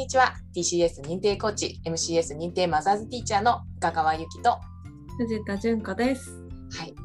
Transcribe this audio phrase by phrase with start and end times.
[0.00, 4.58] にちは TCS 認定コーチ MCS 認定マザーズティーチャーの深川由紀と
[5.18, 6.30] 藤田純子です。
[6.72, 6.99] はい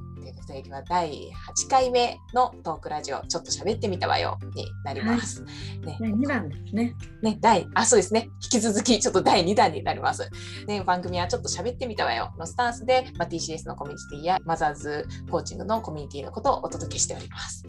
[0.46, 1.32] ということで今第
[1.66, 6.96] 8回目のトークラジオちょっと喋ってみたわよになります、ね第2弾ですね。
[7.22, 8.30] ね、第、あ、そうですね。
[8.44, 10.30] 引き続き、ちょっと第2弾になります。
[10.68, 17.66] ね、番組はちょっと喋ってみたわよのスタンスで、まあ、TCS のコミュニティやマザーズコーチングのコミュニティのことをお届けしております。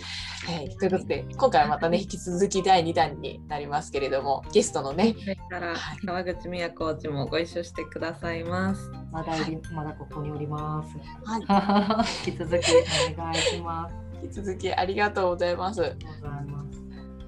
[0.46, 5.14] はい、ということで、今回はまたね、引き続き第2弾になりますけれども、ゲストのね、
[5.50, 8.90] からはい川口美也コーチもご一緒してくださいます。
[9.12, 10.96] まだいりまだここにおります。
[11.24, 12.65] はい、 引き続き
[13.14, 13.94] お願いします。
[14.22, 15.96] 引き続きありがとうございます。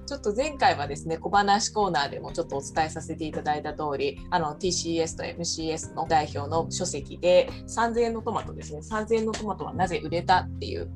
[0.05, 10.89] ちょっと前回はですね、小話コーナーでもちょっとお伝えさせていただいた通り、あの TCS と MCS の代表の書籍で、3000円のトマトですね、3000円のトマトはなぜ売れたっていう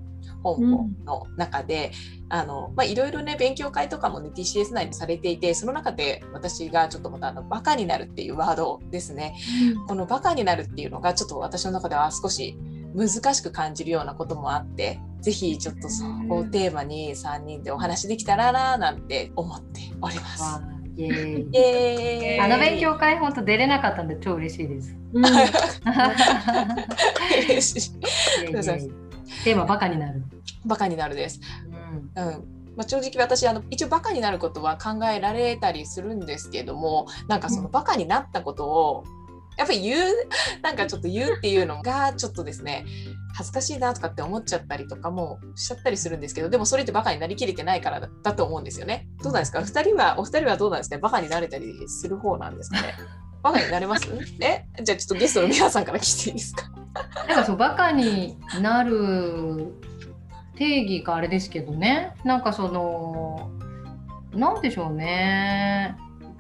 [0.44, 1.92] 本の中で、
[2.30, 9.36] あのまあ、いろいろね、勉強会とかもね、TCS 内でされていて、その中で私がちょっとまたあのバカになるっていうワードですね、
[9.88, 12.58] このバカになるっていうのがちょっと私の中では少し
[12.96, 20.62] 難しく感じるようなこともあってぜひちょっとそこをテーマに3人でお話できたらななんて思っております。
[20.96, 22.40] イエーイ。
[22.40, 24.96] あの勉強会本当出れなかったんで超嬉しいです。
[25.14, 25.26] うん。
[27.50, 27.92] 嬉しい
[29.44, 30.24] テーマバカになる。
[30.66, 31.40] バカになるです。
[32.16, 32.28] うん。
[32.28, 32.64] うん。
[32.76, 39.04] まあ、正直私あの一応バカになることは考えられたりするんですけどもなんかそのバカになったことを
[39.60, 40.10] やっぱり言う
[40.64, 42.84] なんかちょっと言うっていうのがちょっとですね
[43.36, 49.08] 恥ずかしいなとかって思っちゃったりとかもしちゃったりするんですけどでもそれってバカになりきれてないからだだと思うんですよね。
[49.22, 49.62] どうなんですか？
[49.62, 50.98] 二人はお二人はどうなんですか？
[50.98, 52.96] バカになれたりする方なんですかね？
[53.44, 54.08] バカになれます？
[54.42, 54.66] え？
[54.82, 56.72] じゃあちょっとゲストの皆さんから聞いていいですか？
[57.28, 59.74] なんかそうバカになる
[60.56, 62.14] 定義があれですけどね。
[62.24, 63.52] なんかその
[64.34, 65.96] なんでしょうね。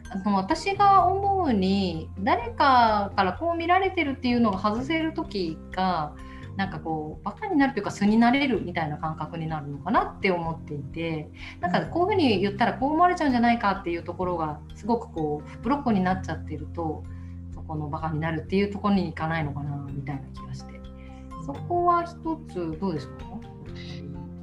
[0.09, 6.13] あの私が思うに誰かからこう見られてるっていうのが外せる時が
[6.55, 17.03] なんかこうバカになるというか素になれるみたいな感覚になるのかなって思っていてなんかこういうふうに言ったらこう思われちゃうんじゃないかっていうところがすごくこうブロックになっちゃってると
[17.67, 20.73] このバカになるっていうところに行かないのかなみたいな気がして。
[21.45, 22.13] そこは一
[22.51, 23.13] つどうですか？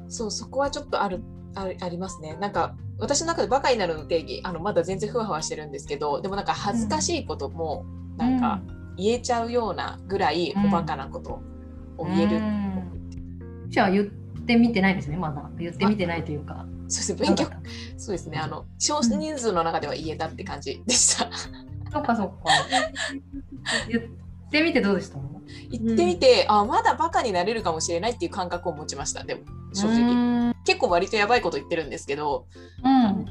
[0.08, 1.22] そうそこはちょっとある
[1.54, 2.36] あるありますね。
[2.41, 7.86] なんか私の中でバカになるの定義あのまだ全然ふわふわしてるんですけどでもなんか恥ずかしいことも
[8.19, 8.60] なんか
[8.98, 10.66] 言えちゃうようなぐらいうん。
[10.66, 11.41] おバカなこと
[11.97, 14.04] を言える、うんじゃあ言っ
[14.47, 15.48] てみてないですねまだ。
[15.56, 16.66] 言ってみてないというか。
[16.88, 17.34] そうですね。
[17.36, 17.47] 勉強。
[17.97, 18.38] そうですね。
[18.38, 21.30] あの少人数の中では言えたって感じでした、
[21.92, 22.34] そっかそっか。
[23.88, 24.02] 言っ
[24.50, 25.18] てみてどうでした？
[25.70, 29.42] 言ってみて、あまだバカになれるかもしれないっていう感覚を持ちましたでも
[29.72, 30.54] 正直、うん。
[30.64, 32.46] 結構割とやばいこと言ってるんですけど
[32.84, 33.24] うん。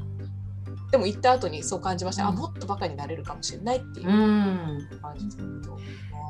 [0.90, 2.28] でも言った後にそう感じました、うん。
[2.30, 4.88] あもっとバカになれるかもしれないっていううん。
[5.00, 5.78] 感じですけど、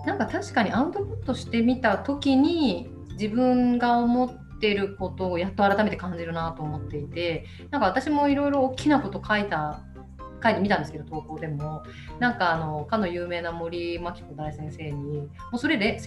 [0.06, 9.82] なんか確かにアウトプットしてみた時に自分が思ってることをやっと改めて感じるなと思っていてなんか私もいろいろ大きなこと書いた
[10.42, 11.82] 書いてみたんですけど投稿でも。
[12.18, 15.98] なんかあのかの有名な森真紀子大先生にもうそれで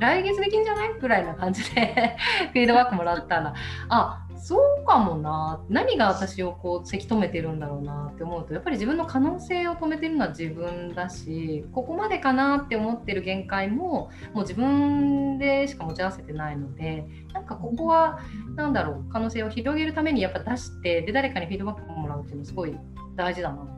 [0.00, 0.94] 来月できんじゃない？
[0.98, 2.16] ぐらいな感じで
[2.52, 3.54] フィードバックもらったら
[3.88, 5.60] あそうかもな。
[5.68, 18.20] 何が私をこうせき止めてるんだろうなって思うとやっぱり自分の可能性を止めてるのは自分だしここまでかなって思ってる限界ももう自分でしか持ち合わせてないのでなんかここは
[18.54, 22.76] なんだろう可能性を広げるためにやっぱ出してで誰かにフィードバックもらうっていうのすごい
[23.16, 23.77] 大事だなって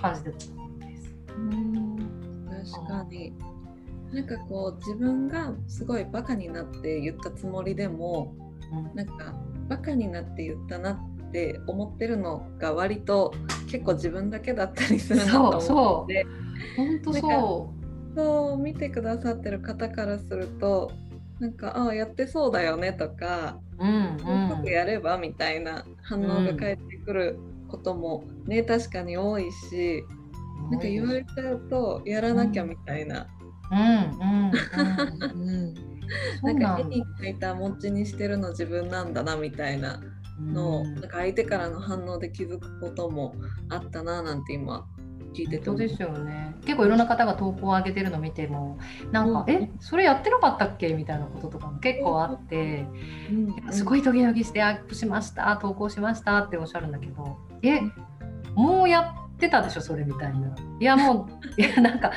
[0.00, 1.14] 感じてたんです。
[2.74, 3.32] 確かに。
[4.12, 8.34] なんかこう自分がすごいバカになって言ったつもりでも
[8.94, 9.34] なんか
[9.68, 13.32] バカになって言ったなって思ってるのが割と
[13.70, 16.06] 結構自分だけだったりするなと思ってそ
[16.72, 17.74] う本当そ
[18.16, 20.90] そう見てくださってる方からすると
[21.38, 23.84] なんかああやってそうだよねとかう。
[23.84, 27.38] うんもうちょっとやればみたいな反応が返ってくる
[27.70, 30.04] こともね、確かに多いし
[30.64, 30.70] うん。
[30.72, 33.26] なんか言われちゃうとやらなきゃみたいな、
[36.42, 40.00] なんか絵に描いた餅にしてるの自分なんだなみたいな
[40.40, 40.94] のを、うん。
[40.94, 43.36] なんか相手からの反応で気づくことも
[43.68, 44.86] あったななんて今
[45.32, 46.56] 聞いててですよね。
[46.64, 48.78] 結構いろんな方が投稿を上げてるの見ても
[49.12, 49.54] なんか「うん。
[49.54, 52.86] えそれやってなかったっけ?」みたいなこととかも結構あって
[53.30, 53.32] う
[53.68, 53.72] ん。
[53.72, 57.80] すごいドキドキして「アップしました投稿しました」っておっしゃるんだけど「え
[58.54, 61.26] もうやってたでしょそれ」みたいな「いやもう
[61.60, 62.12] いやなんか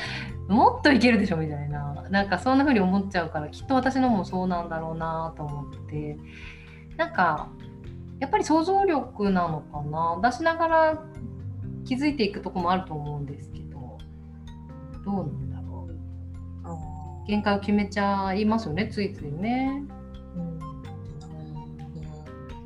[0.47, 1.93] もっといけるでしょ」みたいな。
[2.09, 6.17] なんかそんな風に思っちゃうからきっと私のもそうなんだろうなと思って。
[6.97, 7.49] なんか
[8.19, 10.19] やっぱり想像力なのかな。
[10.29, 11.03] 出しながら
[11.85, 13.97] 気づいていくとこもあると思うんですけど。
[15.03, 17.27] どうなんだろう。
[17.27, 19.83] 限界を決めちゃいますよねついついね。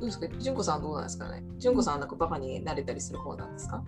[0.00, 3.82] どうですか純子さんはどうなんですかね純子さんはなんかバカになれたりする方なんですか？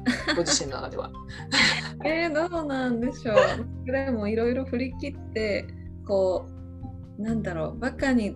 [0.34, 1.10] ご自身の中では。
[2.04, 3.90] えー、どうなんでしょう。
[3.92, 5.66] でもいろいろ振り切って
[6.06, 6.46] こ
[7.18, 8.34] うなんだろうバカに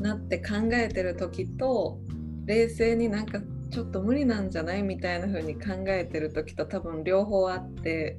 [0.00, 1.98] なって考えてる時と
[2.46, 3.40] 冷静になんか
[3.70, 8.18] ちょっと無理なんじゃないみたいな風に考えてる時と多分両方あって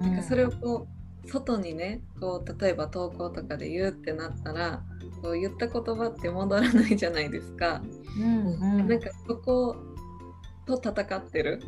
[0.00, 0.86] なんかそれをこ
[1.24, 4.82] う外にねこう例えば投稿とかで言うってなったら
[5.22, 7.82] こう言った言葉って戻らないじゃないですか。
[8.18, 8.46] うん
[8.80, 8.88] うん。
[8.88, 9.76] なんかそこ
[10.66, 11.62] と戦ってる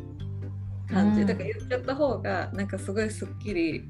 [0.89, 1.27] 感じ、うん。
[1.27, 3.83] だから言っちゃった方がなんかすごいすっきり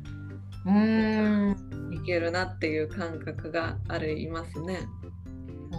[0.66, 1.56] うん。
[1.92, 4.80] いけるなっていう感覚がありますね。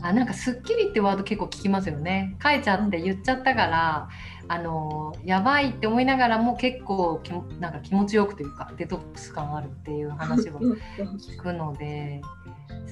[0.03, 2.37] あなんか「すっきり」ってワード結構聞きますよね。
[2.43, 4.09] 書いちゃって言っちゃったから、
[4.49, 10.59] あのやばいって思いながらも結構きもなんか気持ちよくというかデトックス感あるっていう話を
[10.99, 12.21] 聞くので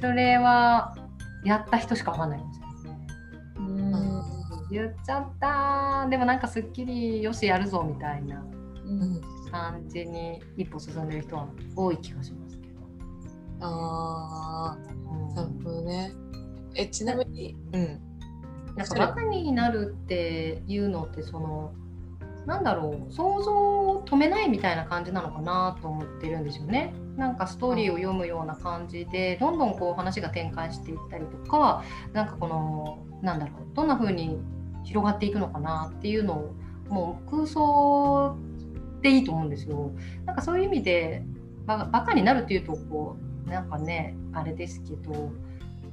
[0.02, 0.96] それは
[1.44, 2.66] やった人しかわかんないんですよ。
[3.56, 4.22] うん
[4.70, 8.43] 言っちゃったでもなんかすっきりよしやるぞみたいな
[8.84, 9.20] うん
[9.50, 11.46] 感じに一歩進んでる人は
[11.76, 12.81] 多い気がしますけど。
[13.60, 16.12] あうんあ、なるほどね。
[16.75, 18.00] え、ちなみに、うん。
[18.75, 21.75] なんかバカになるっていうのってその
[22.47, 26.93] なんだろう想像を止めないみたいな感じなのかなと思ってるんですよね。
[27.17, 34.41] なんかストーリーを読むような感じでどんどんこう話が展開していったりとかなんかこのなんだろうどんな風に
[34.83, 36.55] 広がっていくのかなっていうのを
[36.89, 38.37] もう空想
[39.03, 39.93] でいいと思うんですよ。
[40.25, 41.23] なんかそういう意味で
[41.67, 43.17] バカになるっていうとこ
[43.47, 45.31] うなんかねあれですけどなん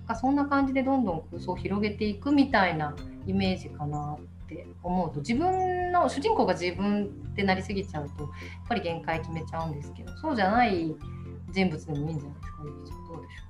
[0.08, 2.96] かそんな感じでどんどん空想を広げていくみたいな
[3.28, 4.39] イメージかなって
[4.84, 8.32] 思うと自分の主人公が自分ってなりすぎちゃうとやっ
[8.68, 10.96] ぱり限界決めちゃうんですけどそうじゃない
[11.52, 13.44] 人物でもいいんじゃないですかどうでしょ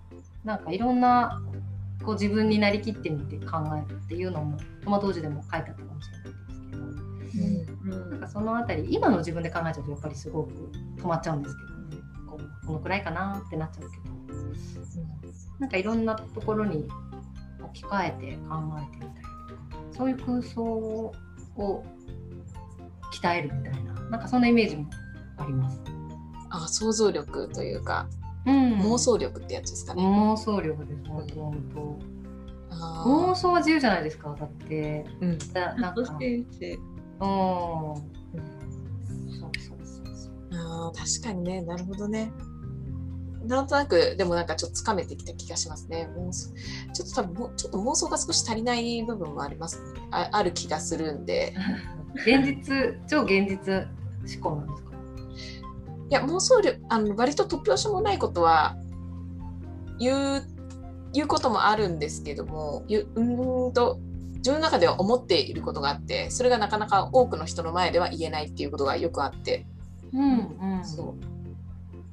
[0.44, 0.48] う。
[0.48, 1.42] なんかいろんな
[2.04, 7.98] こう自分になりきってみて考えるっていうのもトマト王子でも書いてあったかもしれないですけど。
[7.98, 8.10] うん。
[8.12, 10.54] なんかそのあたり今の自分で考えちゃうとやっぱりすごく
[10.98, 12.04] 止まっちゃうんですけどね。
[12.30, 14.20] こうこのくらいかなってなっちゃうけど。
[15.60, 16.88] なんかいろんなところに
[17.62, 19.19] 置き換えて考えてみたりとか
[19.92, 21.14] そういう空想を
[23.14, 24.90] 鍛えるみたいななんかそんなイメージも
[25.38, 25.82] あります。
[26.50, 28.08] あ、想像力というか、
[28.46, 30.02] うん妄想力ってやつですかね。
[30.04, 32.00] 妄想力です本当本当
[32.72, 35.38] あ妄想は自由じゃないですかだってーうん。
[35.54, 36.80] だなんかうん楽しいし
[37.20, 37.98] そ
[39.48, 42.32] うそうそうそうあー確かにね、なるほどね。
[43.50, 46.08] なんとなく、でもなんかちょっとつかめてきた気がしますね。
[46.16, 46.54] 妄想
[46.94, 49.82] ちょっと多分もう、ちょっと妄想が少し足りない部分もあります、
[50.12, 51.56] あある気がするんで。
[52.26, 53.88] 現実超現実
[54.40, 54.90] 思考なんですか？
[56.10, 58.76] いや、妄想力、あの割と突拍子もないことは
[60.00, 60.44] 言う、
[61.14, 64.00] 言うこともあるんですけども、ゆうーんと、
[64.38, 69.66] 自分の中では思っていることがあって、それがなかなか多くの人の前では言えないっていうことがよくあって、
[70.14, 70.40] うん
[70.78, 71.16] うんそ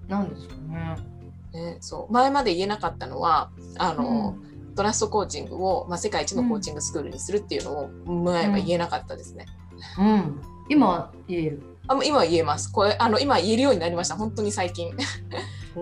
[0.08, 0.10] う。
[0.10, 0.96] なんですかね
[1.56, 4.36] ね、そう前まで言えなかったのはあの、
[4.76, 7.88] トラストコーチングを、まあ、世界一のコーチングスクールにするっていうのを
[8.24, 9.46] 前は言えなかったですね。
[9.98, 12.70] うん、うん、今は言えるあ今は言えます。
[12.72, 14.16] これあの今言えるようになりました。
[14.16, 14.94] 本当に最近。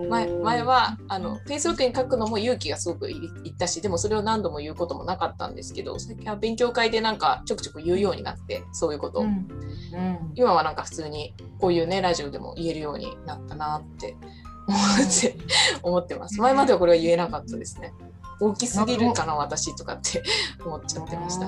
[0.09, 9.23] 前前はあの Facebook に書くのも勇気がすごくいいったし、でもそれを何度も言うこともなかったんですけど、最近は勉強会でなんかちょくちょく言うようになって、そういうことを。
[9.23, 14.21] うんうん今はなんか普通にこういうねラジオでも言えるようになったなって思
[14.73, 15.35] って
[15.83, 16.39] 思ってます。
[16.41, 17.93] 前まではこれは言えなかったですね。
[18.39, 20.23] 大きすぎるかな私とかって
[20.65, 21.47] 思っちゃってました。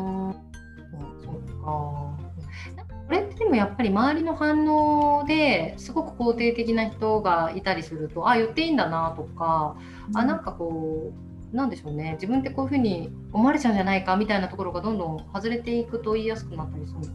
[3.08, 9.78] これってでもやっぱり周りの反応ですごく肯定的な人がいたりするとあ言っていいんだなとか、
[10.14, 11.14] あなんかこ
[11.54, 17.12] うなんでしょうね自分ってこういうふうに思われちゃうんじゃないかみたいなところがどんどん外れていくと言いやすくなったりするのか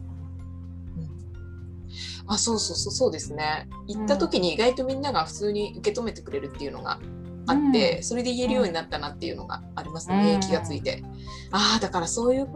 [2.27, 3.67] あそうそうそうそうですね。
[3.87, 6.99] 行った時に意外とみんなが普通に受け止めてくれるっていうのが
[7.47, 11.03] あって、うんそれで言えるようになったなっていうのがありますうんね、気がついて。
[11.51, 12.47] ああだからそういう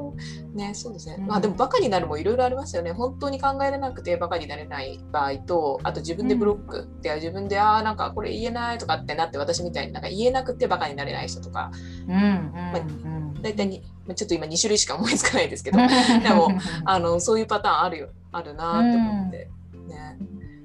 [0.55, 1.17] ねそうですね。
[1.19, 2.91] うんまあでもバカになるもいろいろありますよね。
[2.93, 11.71] 本当に考えれなくてバカになれない場合と、あと自分でブロックで、自分でああなんかこれ言えないとかってなって私みたいになんか言えなくてバカになれない人とか、
[12.07, 12.15] な。
[12.15, 16.49] うんうんうん大体にまあちょっと今2種類しか思いつかないですけど、 でも
[16.85, 19.49] あのそういうパターンあるよあるなって思って、
[19.87, 20.17] ね。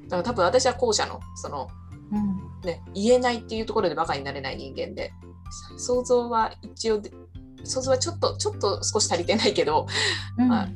[0.04, 1.68] だから多分私は後者のその
[2.12, 2.36] うん。
[2.64, 5.12] ね言えないっていうところでバカになれない人間で
[5.76, 7.10] 想像は一応で
[7.64, 9.86] 想像はちょっとちょっと少し足りてないけど、
[10.38, 10.48] うん。
[10.48, 10.68] まあ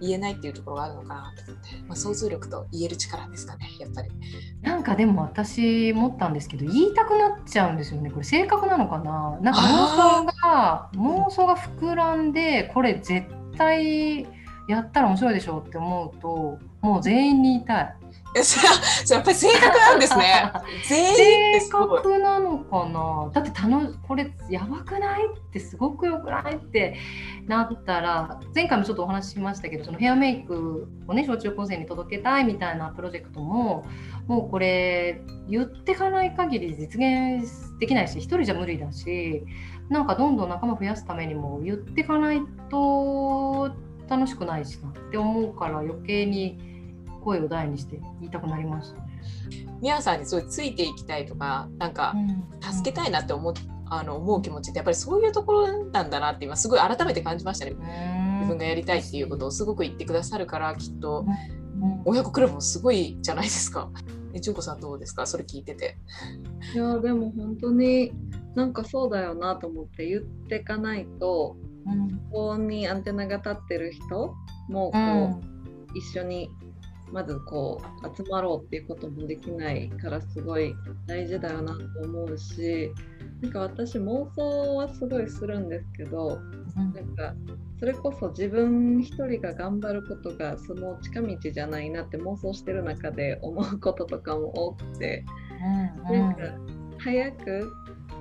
[0.00, 4.10] 言えないっていうところがあるのかなと思って、まあ、想像力と言える力ですかねやっぱり。
[4.60, 8.10] なんかでも私思ったんですけど言いたくなっちゃうんですよね。
[8.10, 9.38] これ性格なのかな？
[9.40, 14.26] なんか妄想が妄想が膨らんでこれ絶対
[14.68, 17.94] やったら面白いでしょって思うともう全員に言いたい。
[19.10, 20.50] やっぱり性格なんですね。
[20.82, 23.30] 性格なのかな？
[23.30, 25.26] だって楽これやばくない？
[25.26, 26.54] ってすごくよくない？
[26.56, 26.96] って
[27.46, 33.84] なったら前回もちょっとお話ししましたけどそのヘアメイクをね小中高生に届けたいみたいなプロジェクトも
[34.26, 35.20] もうこれ
[35.50, 39.44] 言ってかない限り実現できないし一人じゃ無理だし
[39.90, 43.70] なんかどんどん仲間増やすためにも言ってかないと
[44.08, 46.71] 楽しくないしなって思うから余計に
[47.22, 49.08] 声を大にして言いたくなりましたね。
[49.80, 52.14] 宮さんにすごいついていきたいとかなんか
[52.60, 53.54] 助けたいなって思う,、
[53.86, 57.72] あの思う気持ちってやっぱりそういうところなんだなって今すごい改めて感じましたね。
[58.40, 61.24] 自分がやりたいっていうことをすごく言ってくださるからきっと
[62.04, 63.90] 親子クラブもすごいじゃないですか。
[64.34, 65.26] え純子さんどうですか？
[65.26, 65.96] それ聞いてて。
[66.74, 68.12] いやでも本当に
[68.54, 74.34] なんかそうだよなと思って言ってかないと、うん、ここにアンテナが立ってる人
[74.68, 76.50] もこう、うん、一緒に
[77.12, 80.74] まずこう集まろうっていうこともできないからすごい
[81.06, 82.90] 大事だよなと思うし
[83.42, 86.38] なんか私妄想はすごいするんですけど、
[86.76, 87.34] なんか
[87.80, 95.24] それこそ自分一人が頑張ることがその近道じゃないなって妄想してる中で思うこととかも多くて、
[96.04, 96.42] なんか
[96.98, 97.72] 早く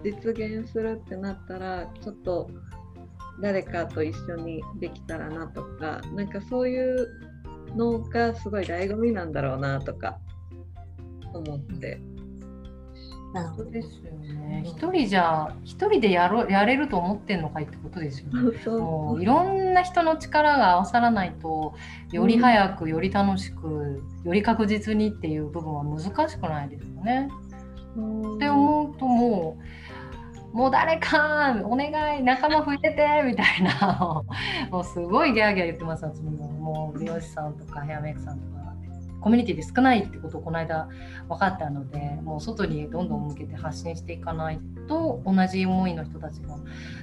[0.04, 2.50] 実現するってなったらちょっと
[3.40, 7.08] 誰かと一緒にできたらなとかなんかそういう
[7.76, 10.18] のがすごい醍醐味なんだろうなとか
[11.34, 12.00] 思って。
[13.34, 14.64] なるほどですよね。
[14.66, 18.58] 一人じゃ一人でやろやれると思ってんのかいってことですよね。
[18.68, 21.74] もういろんな人の力が合わさらないと
[22.12, 27.30] より早く、より楽しくより確実にっていう部分は難しくないですよね。
[28.36, 29.64] って思うともう
[30.54, 32.92] もう誰かお願い仲間増えて
[33.26, 34.24] みたいな。
[34.70, 38.62] もうすごいギャーギャー言ってます私ももう美容師さんとかヘアメイクさんとか
[39.22, 40.90] コミュニティで少ないってことをこの間
[41.30, 46.58] 分かったのでもう外にどんどん向けて発信していかないと同じ思いの人たちが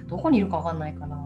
[0.08, 1.16] どこにいるか分かんないから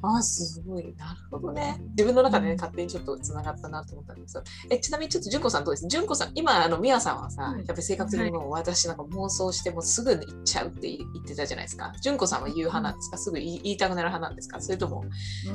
[0.00, 0.94] あすごい。
[0.96, 1.80] なるほどね。
[1.90, 4.40] 自分の中でね、勝手にちょっとつながったなと思ったんです
[4.70, 5.88] え、ちなみにちょっと純子さんどうです？
[5.88, 11.92] 純子さん、今、あの、みやさんはさ、やっぱり性格的にも私なんか妄想してもすぐ行っちゃうって言ってたじゃないですか。
[12.02, 13.18] 純子さんは言う派なんですか？
[13.18, 14.60] すぐ言いたくなる派なんですか？
[14.60, 15.04] それとも、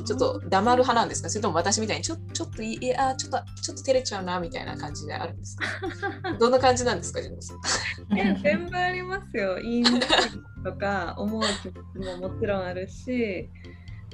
[0.05, 1.29] ちょっと黙る派なんですか？
[1.29, 5.65] それとも私みたいにちょちょっといや、ちょっと、ちょっと照れちゃうなみたいな感じであるんですか？
[6.39, 7.21] どんな感じなんですか？
[7.21, 8.15] 純子さん。
[8.15, 9.57] いや、全部ありますよ。
[9.59, 9.83] いい
[10.63, 11.73] とか思う気持
[12.05, 13.49] ちももちろんあるし、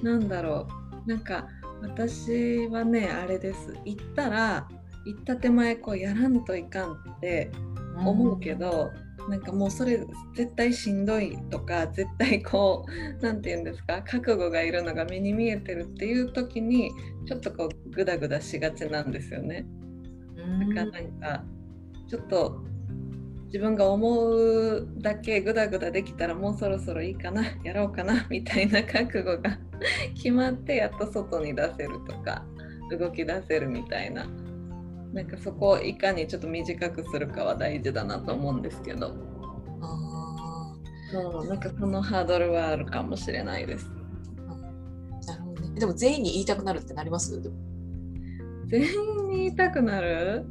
[0.04, 0.68] なんだろ
[1.06, 1.10] う。
[1.10, 1.48] なんか
[1.82, 3.74] 私はねあれです。
[3.86, 4.68] 行ったら
[5.06, 7.52] 行った手前こうやらんといかんって
[7.98, 8.92] 思うけど、
[9.26, 16.92] うん、なんかもうそれ絶対しんどいとか絶対こう何て言うんですか覚悟がいるのが目に見えてるっていう時に
[17.26, 19.66] ちょっとこうグダグダしがちなんですよね。
[20.36, 21.44] だからなんか
[22.08, 22.69] ちょっと
[23.50, 29.58] 自分が思うだけグダグダできたらもうそろそろいいかな やろうかな みたいな覚悟が
[30.16, 32.46] 決まってやっと外に出せるとか
[32.92, 34.26] 動き出せるみたいな。
[35.14, 39.16] なんかそこをいかにちょっと短くするかは大事だなと思うんですけど。
[39.82, 40.76] あ
[41.12, 43.90] そうなんかそのハードルはあるかもしれないです。
[45.28, 47.42] なるほどね、でも全員に言いたくなるってなります？
[48.68, 50.46] 全員に言いたくなる？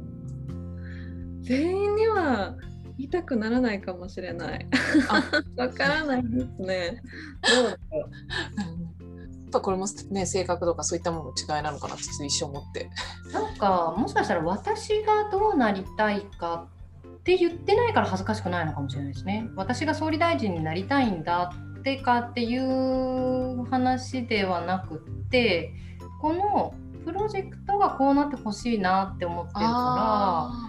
[1.41, 2.57] 全員には
[2.99, 4.67] 言いたくならないかもしれない。
[5.55, 7.01] わからないですね。
[7.41, 7.95] どうだろう。
[7.95, 12.89] やっぱこれもね性格とかそういったものの違いなのかなって一生思って。
[13.31, 16.67] なんかもしかしたら私がどうなりたいか
[17.07, 19.49] って言ってないから恥ずかしくないのかもしれないですね。
[19.55, 24.97] 私が総理大臣になりたいんだってかっていう話ではなくっ
[25.29, 25.73] て
[26.19, 26.73] この
[27.05, 30.68] プロジェクトがこうなってほしいなって思ってるから。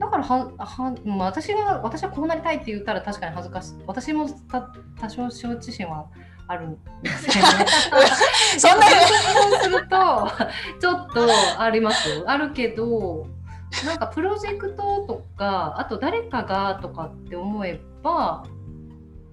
[0.00, 4.26] だからはは私が私はこうなりたいって言ったら確かに恥ずかしい私も
[4.98, 6.06] 多少承知心は
[6.48, 7.66] あるんですけどね。
[8.58, 8.92] そんなに
[9.62, 10.28] すると
[10.80, 11.28] ちょっと
[11.58, 12.08] あります。
[12.08, 13.26] よあるけど
[13.84, 18.44] なんかプロジェクトとかあと誰かがとかって思えば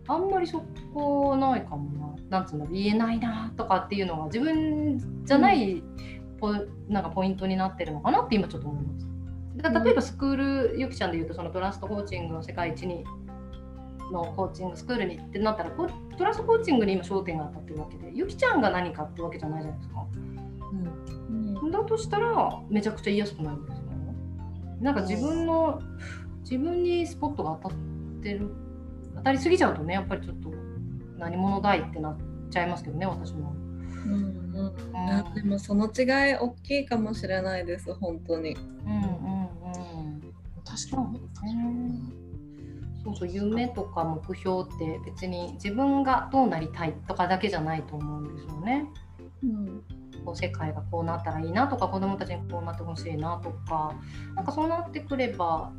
[0.09, 1.89] あんまりそこないかも
[2.29, 2.39] な。
[2.39, 5.81] なんつうの言えないなとかっていうのが自分じゃない
[6.39, 6.53] ポ,、
[6.89, 9.06] なんかポイントになってるのかなって今ちょっと思います。
[9.57, 10.35] 例えばスクー
[10.71, 13.03] ルゆきちゃんでいうとそのトラストコーチングの世界一に
[14.11, 15.87] のコーチングスクールにってなったらト
[16.23, 20.05] ラストコーチングに今焦点が当たってるわけでゆきちゃんが何かってわけじゃないじゃないですか。
[20.71, 20.87] うん
[21.85, 23.87] としたらめちゃくちゃ言いやすくなるんですか？
[24.81, 25.81] なんか自分の
[26.41, 27.77] 自分にスポットが当たっ
[28.21, 28.49] てる
[29.15, 30.51] 当たりすぎちゃうとねやっぱりちょっと
[31.17, 32.17] 何者だいってなっ
[32.49, 33.53] ちゃいますけどね私も。
[34.05, 38.57] うんうんうん、でもその違い大きいかもしれないです本当に。
[38.85, 39.36] うんうんうん、
[40.67, 41.99] 確かに、ね、
[43.03, 48.85] そうそう夢とか目標って別に自分がどうなりたいとかだけじゃないと思うんですよね。
[49.43, 49.83] うん
[50.25, 53.95] こう世界がこうなったらいいなとか子どもたちにこうなってほしいなとか
[54.35, 55.71] なんかそうなってくれば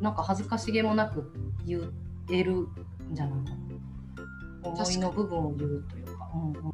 [0.00, 1.30] なんか恥ずかしげもなく
[1.66, 1.92] 言
[2.30, 2.68] えるん
[3.12, 3.56] じゃないかな
[4.70, 6.30] 思いの部分を言うというか。
[6.34, 6.72] うんうん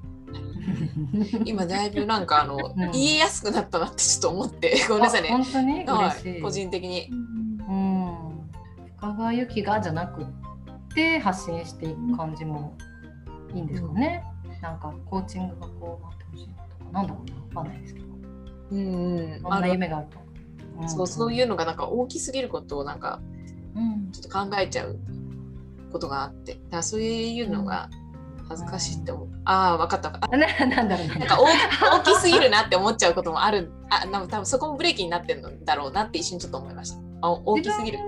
[1.45, 5.29] 今だいぶなんかあの、うん、言いやすくなったなってちょっと思ってごめんなさいね。
[5.31, 5.85] 本当に？
[5.85, 7.09] 嬉しい、個人的に。
[7.11, 7.38] うん。
[9.01, 10.27] 深川由紀がじゃなく
[10.95, 12.77] て発信していく感じも
[13.55, 14.25] いいんですかね。
[14.45, 18.07] うん、なんかコーチングがこうなってほしいとかなんだろうなわかんないですけど。
[18.73, 19.41] うん。
[19.41, 20.19] そんな夢があると。
[20.81, 23.21] うん、そうそういうのがなんか大きすぎることをなんか、
[23.77, 24.99] うん、ちょっと考えちゃう
[25.93, 27.89] ことがあってだからそういうのが
[28.49, 29.29] 恥ずかしいって思う。
[29.45, 30.19] ああ、分かった。
[30.21, 30.27] あ
[30.67, 31.15] なんだろうね。
[31.15, 33.71] なんか大きすぎるなって思っちゃうこともある。
[33.91, 36.99] あ、多分そこもブレーキになってるんだろうなって一瞬ちょっと思いました。
[37.21, 37.99] あ大きすぎる。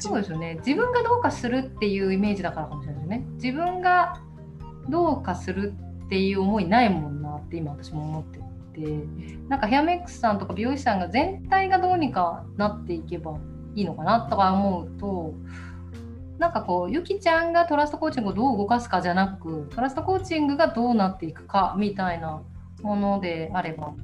[0.00, 0.56] そうですよね。
[0.64, 3.26] 自分がどうかするっていうイメージだからかもしれないですね。
[3.34, 4.20] 自分が
[4.88, 5.74] どうかする
[6.06, 9.04] っていう思いないもんなって今私も思ってて、
[9.48, 13.38] なんかヘアメイクさんとか美容師さんが全体がどうにかなっていけば
[13.74, 15.34] いいのかなとか思うと、
[16.38, 22.42] なんかこうゆきちゃんがトラストコーチングをどう動かすかじゃなくトラストコーチングがどうなっていくかみたいな
[22.82, 23.94] ものであれば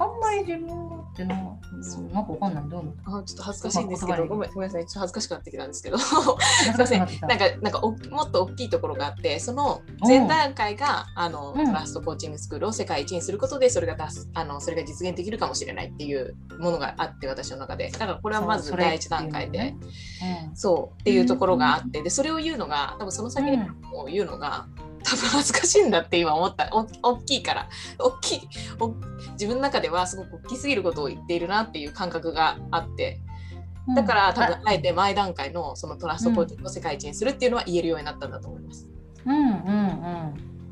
[0.00, 2.00] あんまり自分ってな、う。
[2.00, 2.68] ん、なんかわかんない。
[2.70, 4.86] どうあちょっと恥ずかしいんですけど、ごめんごめんなさい。
[4.86, 5.98] ちょっと恥ずかしくなってきたんですけど。
[5.98, 7.00] すいません。
[7.00, 7.16] なんか
[7.60, 17.90] なんかおもっと大きいところがあってその前段階があの、トラストコーチングスクールを世界一にすることでそれが出すあのそれが実現できるかもしれないっていうものがあって私の中で。
[17.90, 19.74] だからこれはまず第一段階で、
[20.54, 22.02] そうっていうところがあって。
[22.02, 23.58] でそれを言うのが多分その先に
[24.10, 26.68] 言うのが、うん多分恥ずかしいんだって今思った。
[26.72, 27.68] お大きいから。
[27.98, 28.48] 大きい。
[29.32, 33.20] 自分の中ではすごく大きすぎることを言っているなっていう感覚があって。
[33.94, 38.88] だから多分あえて前段階のそのトラストコーティングを世界一にするっていうのは言えるようになったんだと思います。
[39.26, 39.50] うんうんう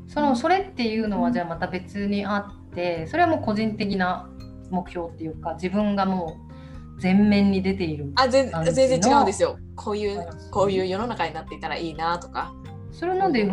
[0.05, 0.07] ん。
[0.07, 4.29] そのそれっていうのはじゃあまた別にあってそれはもう個人的な
[4.69, 6.37] 目標っていうか自分がも
[6.97, 9.57] う全面に出ているあ全全然違うんですよ。
[9.75, 12.53] こういうこういう世の中になっていたらいいなとか。
[12.91, 13.45] それなんで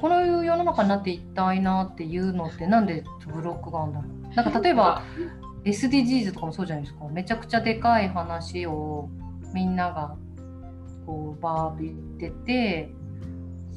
[0.00, 4.34] この世の中になっていったいなっていうのってなんでブロックがあるんだろう。
[4.34, 5.02] なんか例えば
[5.64, 7.06] SDGs とかもそうじゃないですか。
[7.08, 9.08] めちゃくちゃでかい話を
[9.52, 10.16] みんなが
[11.06, 12.90] こうバーッと言ってて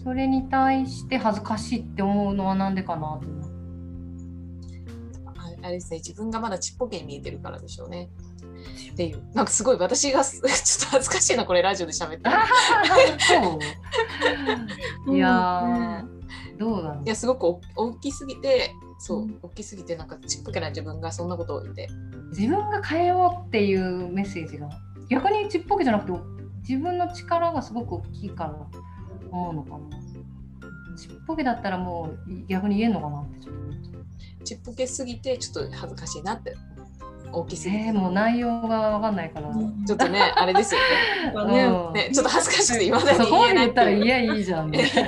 [0.04, 3.28] それに対して恥ずかしいって思うのはなんでかなと
[5.62, 5.98] あれですね。
[5.98, 8.10] 自分がまだちっぽけに見えてるからでしょうね。
[8.94, 9.22] っていう。
[9.34, 10.50] なんかすごい私が ちょっと
[10.92, 12.30] 恥ずかしいなこれラジオで喋って
[15.12, 16.06] いや
[16.58, 21.88] どうだろういやすごく大きすぎてそう、うん、大きすぎてなんかちっぽけな自分がそんなことを言って。
[22.30, 24.70] 自分が変えようっていうメッセージが。
[25.10, 26.20] 逆にちっぽけじゃなくて
[26.68, 28.56] 自分の力がすごく大きいから
[29.32, 29.98] 思うのかな。
[30.98, 33.62] ちっぽけだったらもう逆に言えんのかなってちょっと
[34.44, 36.56] ちっぽけすぎてちょっと恥ずかしいなって
[37.32, 39.50] 大きすぎて、えー、もう内容がわかんないから、
[39.86, 40.82] ちょっとね あれですよ
[41.48, 41.66] ね。
[41.66, 43.70] うん、ねちょっと恥ずかしくて言わないで言えない。
[43.70, 45.00] ったらいやいいじゃん、ね、 いやち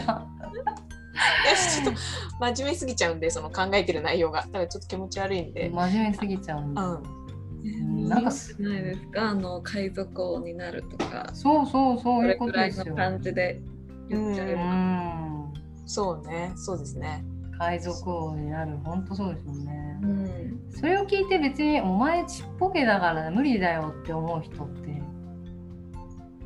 [1.87, 1.99] ょっと
[2.39, 4.41] 真面目すぎちゃうんでその考えてる内容が。
[4.41, 5.69] だからちょっと気持ち悪いんで。
[5.73, 8.31] 真面目すぎちゃうんで、うん、なんか。
[8.31, 9.29] すないですか？
[9.29, 11.29] あの海賊王になるとか。
[11.33, 12.95] そうそうそういうことですよ。
[12.95, 13.61] 感じで
[14.09, 15.53] 言っちゃえば、うん、
[15.85, 17.23] そうねそうですね。
[17.59, 18.77] 海賊王になる。
[18.85, 25.01] 本当そうですよね、うん、それを聞いて別に「お前ちっぽけだから無理だよ」って思う人って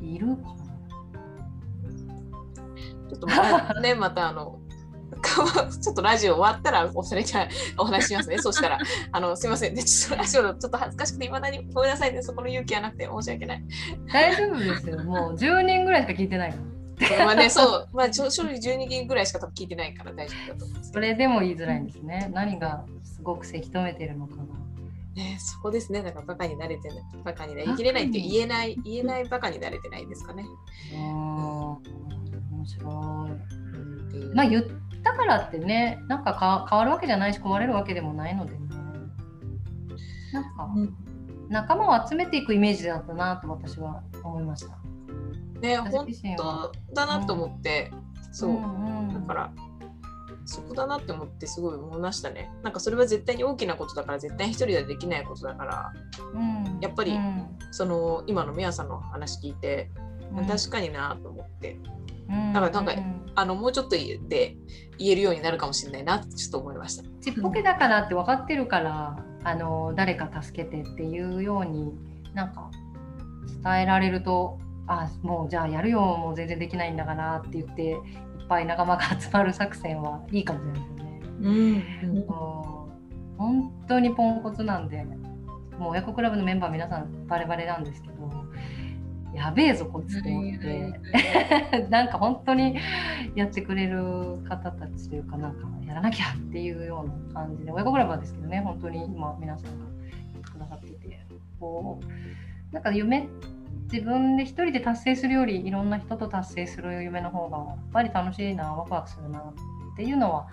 [0.02, 0.64] いるかな？
[3.08, 4.58] ちょっとまたねまたあの
[5.80, 8.38] ちょっとラジオ終わったらおそれじゃお話しますね。
[8.42, 8.78] そしたら、
[9.12, 13.64] あのすみません、ね、ちょっとラジオちょっと恥ずかしくて、いまだにごめんなさいね、そこの勇気はなくて申し訳ない。
[14.12, 16.73] 大丈夫ですよ、もう10人ぐらいしか聞いてないから。
[17.18, 22.30] まあね、そう、 まあ、正直12人ぐらいしか多分聞いてないから大丈夫だと思うそれでも言いづらいんですね。
[22.32, 24.44] 何がすごくせき止めてるのかな。
[25.14, 30.44] ね、そこですね、なんかバカになれてない、バカになりきれないって言えない、言えないバカになれてないですかね。
[30.92, 31.80] うん、面
[32.66, 33.28] 白
[34.32, 34.34] い。
[34.34, 34.64] まあ言っ
[35.04, 38.58] たからってね、なんかか変わるわけじゃないし、壊れるわけでもないのでね。
[40.32, 40.94] なんか、うん、
[41.48, 44.76] 仲間を集めていくイメージだったなと私は思いました。
[45.64, 49.52] ね本当だなと思って、うん、そう、うんうん、だから
[50.46, 52.50] そこだなって思ってすごい思いましたね。
[52.62, 55.92] なんかそれは絶対に大きなことだから絶対一人ではできないことだから、
[56.34, 56.78] うん。
[56.80, 57.46] やっぱりうん。
[57.70, 59.90] その今のミヤさんの話聞いて、
[60.36, 60.46] うん。
[60.46, 61.78] 確かになと思って、
[62.28, 62.52] うん。
[62.52, 63.32] だからなんかうん。
[63.36, 64.56] あのもうちょっと言って
[64.98, 67.04] 言えるようになるかもしれないなってちょっと思いました。
[67.22, 71.94] ちっぽけだからって分かってるからあの誰か助けてっていうように
[72.34, 72.70] なんか
[73.62, 77.98] 伝えられるとあもうじゃあやるよもう全然できないんだからって言っていっ
[78.48, 81.20] ぱい仲間が集まる作戦はいいかもしれないですよね。
[81.40, 82.26] うんうん
[83.36, 85.04] 本当にポンコツなんで
[85.76, 88.14] もう親子クラブのメンバー皆さんバレバレなんですけど
[89.34, 91.86] やべえぞこいつと思って。
[91.90, 92.76] なんか本当に
[93.34, 99.86] やってくれる方たちというか、なんかやらなきゃっていうような感じで、親子クラブはですけどね、本当に今皆さんが
[100.32, 101.26] 言ってくださってて、
[101.58, 103.28] こう、なんか夢、
[103.92, 110.48] 自分で一人で達成するより、いろんな人と達成する夢の方が、やっぱり楽しいな、ワクワクするなっていうのは、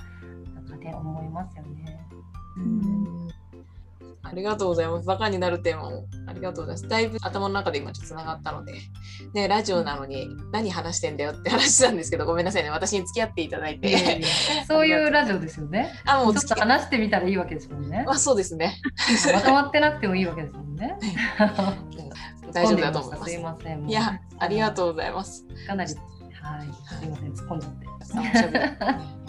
[0.54, 2.08] なんかね、思いますよね。
[4.24, 5.08] ありがとうございます。
[5.08, 6.88] バカになるテーマもありがとうございます。
[6.88, 8.74] だいぶ頭の中で今ちょっとつながったので、
[9.34, 12.70] ね、ラジオなのに何話してんだよって話なんですけど、ごめんなさいね。
[12.70, 14.22] 私に付き合っていただいて。
[14.68, 15.92] そういうラジオですよね。
[16.06, 18.06] あ、もうちょっと話してみたらいいわけですもんね。
[18.08, 18.80] あ、そうですね。
[19.34, 20.98] まとまってなくてもいいわけですもんね。
[22.52, 23.44] 大丈夫だと思いますすい。
[23.44, 23.90] ません。
[23.90, 24.74] いや、ありがう。
[24.74, 25.46] とうございます。
[25.68, 25.94] かなり、
[26.42, 26.68] はい、
[27.00, 27.92] すいません、突っ込んじゃって。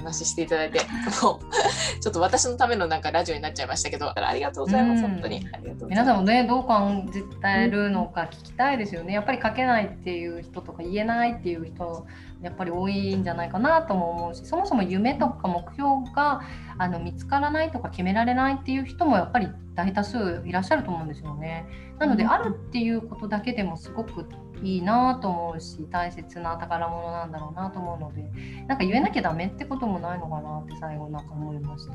[0.02, 0.80] 話していただいて、
[1.22, 5.04] もうちょっと私のためのなんかラジオになっちゃいましたけど、ありがとうございます。
[5.04, 5.46] うん本当に。
[5.52, 6.08] ありがとうござい皆ます。
[6.08, 9.12] さんもね、どう感じてるのか聞きたいですよね。
[9.12, 12.06] やっぱり書けないっていう人とか言えないっていう人、
[12.42, 16.42] やっぱり多いんじゃないかなとも思うし、そもそも夢とか目標が
[16.78, 21.66] あの見つからないとか決められないっていう人もやっぱり大多数いらっしゃると思うんですよね。
[21.98, 24.26] なので、うんあるっていうことだけでもすごく
[24.62, 28.22] いいなと思うし、大切な宝物なんだろうなと思うので、
[28.66, 31.94] なんか言えなきゃダメってこともないのかなって最後なんか思いました。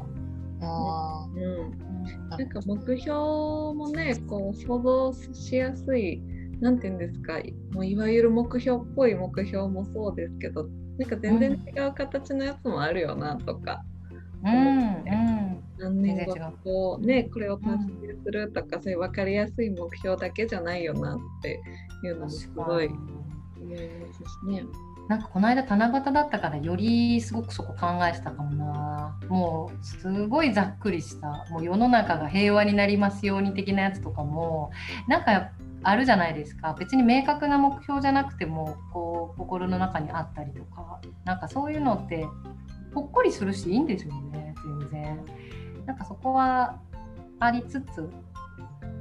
[0.61, 6.21] あうんうんなんか目標もねこう想像しやすい
[6.59, 7.39] なんて言うんですか？
[7.71, 10.67] もういわゆる目標っぽい目標もそうですけど
[10.97, 13.83] なんか全然違う形のやつもあるよなとか、
[14.43, 15.63] うんうん。
[15.79, 16.25] 何年
[16.63, 21.61] 後ねこれを達成するとか、そういう分かりやすい目標だけじゃないよなって
[22.03, 24.63] いうのもすごい思いますしね。
[25.07, 29.19] なんかこの間七夕だったからよりすごくそこ考えてたかもな。
[29.29, 31.45] もうすごいざっくりした。
[31.51, 34.71] もう世の中が平和になりますように的なやつとかも
[35.07, 35.51] なんか
[35.87, 36.75] あるじゃないですか。
[36.77, 40.99] 別に明確な目標じゃなくてもこう心の中にあったりとか。
[41.23, 42.25] なんかそういうのって
[42.93, 44.53] ほっこりするしいいんですよね。
[44.81, 45.25] 全然。
[45.85, 46.81] なんかそこは
[47.39, 48.09] ありつつ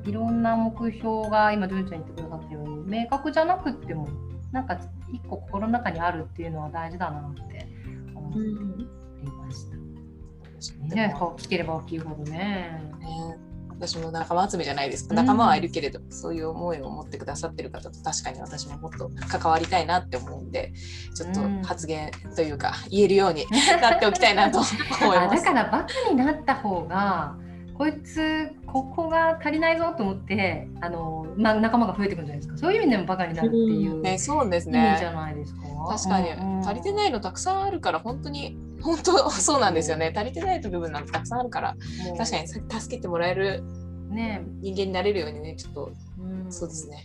[0.05, 4.09] いろんな目標が今ジュンちゃん言ってくださったように明確じゃなくっても
[4.53, 4.79] なんか
[5.12, 7.66] 一個心の中にあるっていうのは大事だなって
[8.14, 8.81] 思ってうん。
[8.81, 8.87] い
[9.27, 9.77] ました。
[9.77, 12.81] いいでね、もこう聞ければ大きいほどね。
[13.01, 13.46] ね
[13.79, 20.73] 私も仲間集めじゃないですかうん仲間はいるけれど、そういう思いを持ってくださってる方と確かに私ももっと関わりたいなって思うんで
[21.15, 23.45] ちょっとうん発言というか言えるように
[23.83, 24.59] なっておきたいなと
[25.03, 25.33] 思います。
[25.33, 27.37] あだからバカになった方が
[27.79, 35.15] こいつここが足りないぞと思ってあの、まあ、仲間が増えてくるんじゃないですかそういう意味でもバカになるっていう意ね、そうです味じゃね。
[35.17, 35.61] ないですか？
[35.91, 40.12] 確かに、うんうん足りてないのたくさんあるから本当に本当そうなんですよね。
[40.14, 41.77] 足りてない部分なんてたくさんあるから。
[42.16, 43.62] 確かに助けてもらえる
[44.11, 46.53] ね、人間になれるようにねちょっとうん。
[46.53, 47.05] そうですね。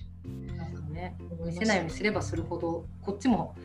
[0.56, 3.56] なんかね見せないようにすればするほどこっちも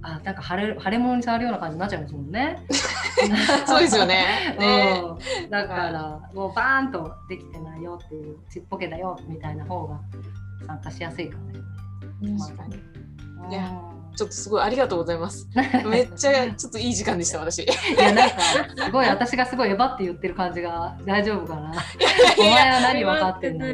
[0.00, 2.58] あなんか腫れ腫れ物に触るような感じになっちゃいますもんね。
[3.66, 4.56] そうですよね。
[4.58, 5.02] ね。
[5.44, 10.00] うん、だからもうバーンとできてないよっていうちっぽけだよみたいな方が
[10.66, 11.56] 参加しやすいかもし
[12.22, 12.40] れない。
[12.40, 12.76] 確かに。
[13.50, 15.48] いやうんちょっとすごいありがとうございます。
[15.86, 17.62] めっちゃちょっといい時間でした私。
[17.62, 17.66] いい
[17.98, 18.36] やなんか
[18.84, 21.72] すごい私がすごいえばって言ってる感じが大丈夫かな？
[22.38, 23.66] お前は何分かってんの？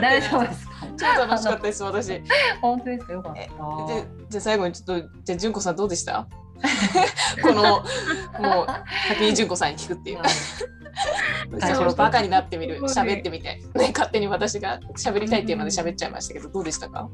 [0.00, 0.72] 大丈夫ですか。
[0.98, 2.06] 超楽しかったです私。
[2.08, 2.22] で
[2.62, 3.12] 本当ですか？
[3.12, 3.40] よかった。
[3.40, 6.26] じゃあ最後にちょっとじゃあ純子さんどうでした？
[7.42, 8.66] このもう
[9.08, 10.18] 先に純子さんに聞くっていう。
[11.60, 17.10] 最初のバカになってみる喋ってみて、ね、勝手に私が喋りたいテーマで喋っちゃいましたけどどうでしたか？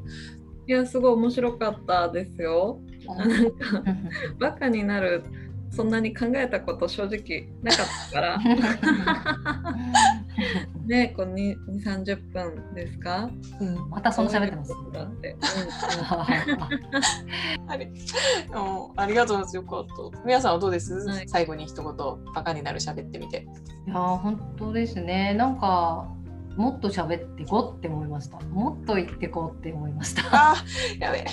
[0.67, 2.79] いやすごい面白かったですよ。
[3.05, 3.83] なんか
[4.39, 5.23] バカになる
[5.69, 8.39] そんなに考えたこと正直なかったから。
[10.85, 13.29] ねこう2 30分ですか？
[13.59, 14.73] うん、またその喋ってます。
[14.93, 15.35] だって、
[18.51, 18.91] うん。
[18.95, 19.55] ありがとうございます。
[19.55, 20.19] よかった。
[20.25, 20.53] 皆さん。
[20.53, 21.85] はどうです、はい最後に一言、
[22.33, 23.47] バカになる喋ってみて。
[23.87, 25.59] いやー本当ですねなん。
[25.59, 26.07] か
[26.55, 28.39] もっと喋ってこうって思いました。
[28.39, 30.23] もっと言ってこうって思いました。
[30.31, 30.55] あ
[30.99, 31.25] やべ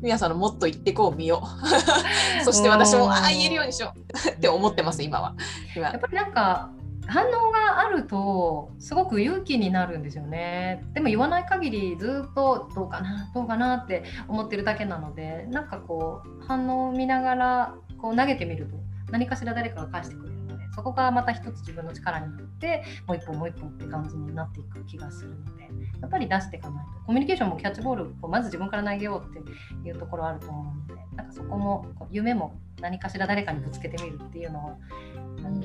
[0.00, 1.66] みやさんのもっと言ってこう見よう。
[2.44, 4.28] そして私もああ言えるようにしよう。
[4.30, 5.34] って思ってます今は。
[5.74, 5.88] 今。
[5.88, 6.70] やっぱりなんか
[7.06, 10.84] 反応があるとすごく勇気になるんですよね。
[10.94, 18.76] でも言わない限りずっとどうかなどうかなって思ってるだけなのでなんかこう反応を見ながらこう投げてみると
[19.10, 20.31] 何かしら誰かが返してくれる
[20.74, 25.64] そこがまた一つ自分の力になってもう一歩もう一歩って感じになっていく気がするので
[26.00, 34.76] やっぱり出していかないとコミュニケーションもキャッチボールをまず自分から投げようっていうところあると思うのでなんかそこも夢も何かしら誰かにぶつけてみるっていうのを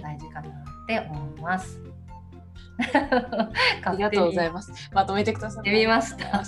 [0.01, 0.53] 大事かなっ
[0.87, 1.81] て思います。
[3.83, 4.71] ありがとうございます。
[4.93, 6.43] まとめてくださってみました。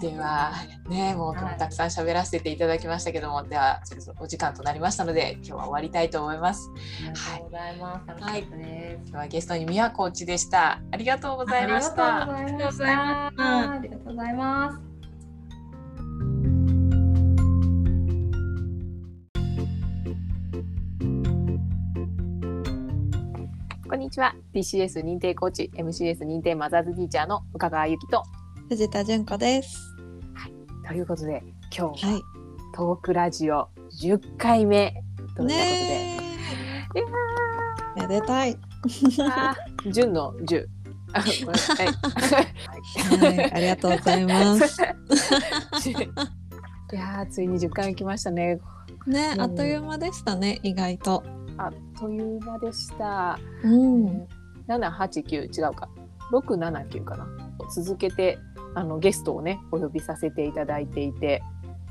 [0.00, 0.52] では
[0.88, 3.80] ねもうたくさん喋らせていただきましたけども、はい、では
[4.20, 6.70] お時間となりましたので今日は終わりたいと思います。
[7.32, 8.24] ありがとうございます。
[8.24, 8.42] はい。
[8.42, 10.80] 今日はゲストに宮コーチでした。
[10.90, 12.30] ありがとうございました。
[12.36, 13.42] ありがとうございます。
[13.42, 14.91] ありがとうございます。
[23.92, 24.34] こんにちは。
[24.54, 28.22] TCS 認定コーチ MCS 認定マザーズティーチャーの深川由紀と
[28.70, 29.94] 藤田純子です、
[30.32, 30.52] はい、
[30.88, 32.22] ということで今日は、はい、
[32.74, 33.68] トークラジオ
[34.00, 34.94] 10回目。
[34.94, 35.56] ということで、い
[38.00, 38.56] やめでたい。
[39.92, 40.66] 純の10
[41.12, 41.24] はい、
[43.20, 44.80] はい、ありがとうございます。
[45.84, 45.92] い
[46.96, 48.58] やついに10回目来ましたね。
[49.06, 51.22] ね、あっという間でしたね意外と。
[51.58, 53.38] あっという間でした。
[53.62, 54.26] うん、
[54.66, 55.88] 789違うか。
[56.32, 57.28] 679かな。
[57.70, 58.38] 続けて
[58.74, 61.42] あのゲストをねお呼びさせていただいていて。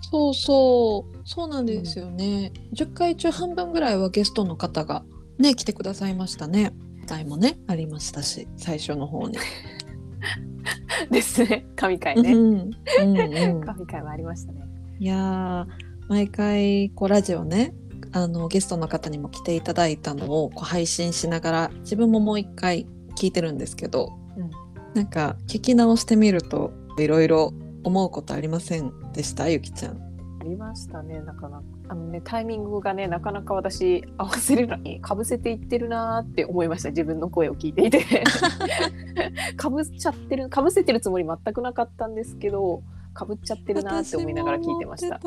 [0.01, 1.17] そうそう。
[1.23, 5.05] そうなんですよね、うん、10回中半分ぐらいはゲストの方が
[5.37, 6.73] ね来てくださいましたね。
[7.07, 9.37] 題もねありましたし最初の方に。
[11.09, 11.65] ですね。
[11.77, 12.71] 神回ね、うん。
[13.01, 14.61] うんうん、 神回もありましたね。
[14.99, 15.65] いや
[16.09, 17.73] 毎回こうラジオね
[18.13, 24.49] あのゲストの方にも来ていただいたのをこう配信しながら自分ももう一回聞いてるんですけど、うん、
[24.93, 29.49] なんか聞き直してみるといろいろ思うことありませんでした？
[29.49, 29.97] ゆきちゃん。
[30.41, 31.19] ありましたね。
[31.21, 31.63] なかなか。
[31.89, 36.89] あのねタイミングがねなかなか私合わせるのにかぶせていってるなって思いました。
[36.89, 38.23] 自分の声を聞いていて。
[39.57, 42.81] かぶっちゃってるかぶせてるつもり全くなかったんですけど
[43.13, 45.19] かぶっちゃってるなって思いながら聞いてました。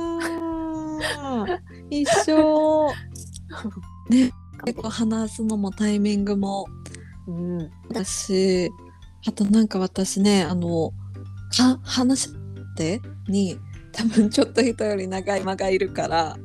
[1.91, 2.89] 一緒。
[4.11, 4.33] ね、
[4.65, 6.67] 結構話すのもタイミングも。
[7.27, 8.71] うん、私、
[9.27, 10.93] あとなんか私ね、あの、
[11.57, 12.35] か話し
[12.77, 13.59] てに
[13.93, 16.37] 多分ちょっと人より長い間がいるから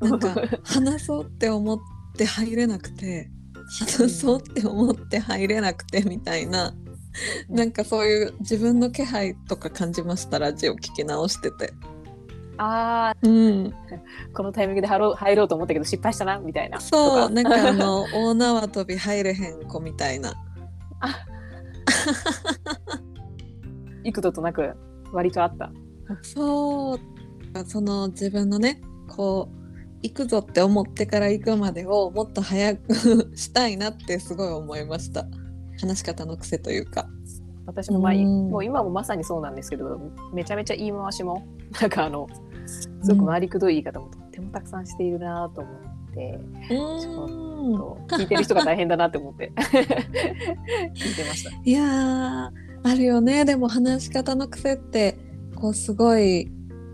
[0.00, 1.78] なんか 話そうって思っ
[2.16, 3.30] て入れなくて
[3.68, 6.74] 話そうって思って入れなくてみたいな、
[7.48, 10.38] なんかそういう自分の気配とか感じました？
[10.38, 11.72] ラジオ聞き直してて。
[12.56, 13.74] ああ、うん、
[14.34, 16.78] このタイミングで入ろう入ろうと思ったけど失敗したなみたいな。
[16.80, 20.34] そうなんかあの大縄跳び入れへん子みたいな。
[21.00, 21.26] あ。
[24.04, 24.74] 幾度となく
[25.12, 25.72] 割とあった。
[26.22, 27.00] そう。
[27.66, 29.60] その自分のねこう
[30.02, 35.26] 行くぞって思ってから行くまでをもっと早く したいなってすごい思いました
[35.80, 37.08] 話し方の癖というか。
[37.66, 40.00] 私もまあ、もう今もまさにそうなんですけど
[40.32, 41.46] めちゃめちゃ言い回しも
[41.80, 42.26] なんかあの
[42.66, 45.74] すごく回りくどい言い方もとってもたくさんしているなと思っ
[46.14, 49.52] て、ちょっと聞いてる人が大変だなって思って。
[50.94, 51.50] 聞いてました。
[51.62, 52.46] いや
[52.82, 53.44] あるよね。
[53.44, 55.16] でも話し方の癖って
[55.54, 56.50] こうすごい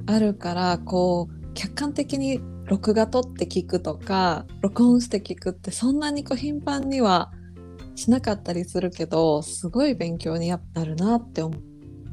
[0.07, 7.33] あるからこう客観的に録画撮って聞くとか録音して聞くってそんなにこう頻繁には
[7.96, 11.62] しなかったりするけどすごい勉強になるなって思う。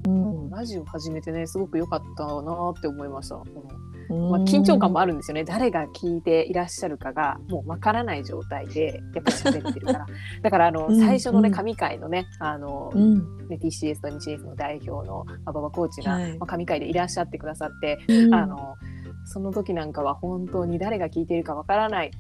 [0.05, 0.11] う
[0.47, 3.35] ん、ラジオ始めてねすごく良かったなって思いました。
[3.35, 5.43] このまあ、緊張感もあるんですよね。
[5.43, 10.05] 誰が聞いていらっしゃるかがもうわからない状態でやっぱり喋ってるから。
[10.43, 18.75] だからあの、最初のね神回のねあの、うん、ね TCS と MCS の代表の馬場コーチが、はい、まあ、神回でいらっしゃってくださって、うん、あの
[19.25, 22.11] その時なんかは本当に誰が聞いているかわからない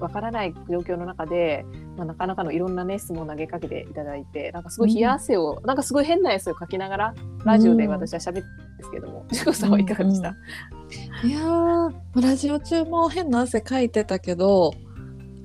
[0.00, 1.64] わからない状況の中で、
[1.96, 10.34] まあ、なかなかのいろんなね質問を投げかけていただいてなんかすごい冷や汗を、うん、なんかすごい変な汗をかきながらラジオで私は喋ってるんですけども、ジ、う、コ、さんはいかがでした、
[11.24, 11.40] うん、いや
[12.14, 14.72] ラジオ中も変な汗かいてたけど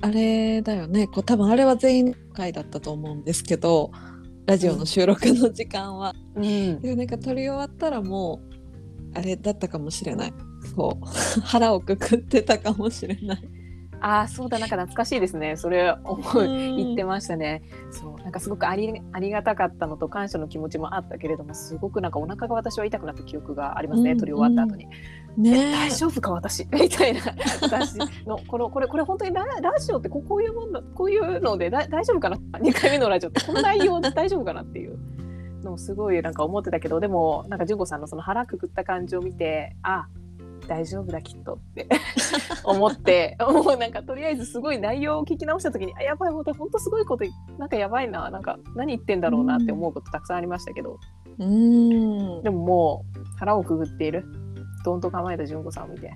[0.04, 1.06] あれだよね。
[1.06, 3.90] こう多分あれは全員回だったと思うんですけど
[4.44, 6.14] ラジオの収録の時間は。
[6.34, 8.40] うん、でなんか撮り終わったらも
[9.14, 10.34] うあれだったかもしれない。
[10.76, 11.06] こう
[11.40, 13.48] 腹をくくってたかもしれない。
[14.04, 15.56] ああそうだなんか懐かしいですね。
[15.56, 17.62] それ思う言ってましたね。
[17.90, 24.86] そうなんかすごくありありがたかったのと感謝の気持ちもあったけれどもすごくなんかお腹が私は痛くなった記憶がありますね、うん撮り終わった後に、
[25.38, 25.72] ねえ。
[25.72, 26.68] 大丈夫か私？
[26.70, 27.20] みたいな。
[27.62, 34.98] 私のこのこれこれ本当にララジオってこうこういうもんだこういうのでだ大丈夫かな？2回目のラジオってこの内容で大丈夫かなっていう
[35.62, 40.08] のをすごいなんか思ってたけどでもなんか純子さんのその腹くくった感じを見てあ
[40.66, 41.88] 大丈夫だきっとって。
[42.64, 43.36] 思って。
[43.40, 47.24] もうなんかとりあえずすごい内容を聞き直した時にあやばい本当本当すごいこと
[47.58, 48.30] なんかやばいな。
[48.30, 50.98] なんか何言ってんだろうなって思うことたくさんありましたけど、
[51.38, 52.42] うん。
[52.42, 54.24] でももう腹をくくっている。
[54.84, 56.12] どんと構えた純子さんを見て。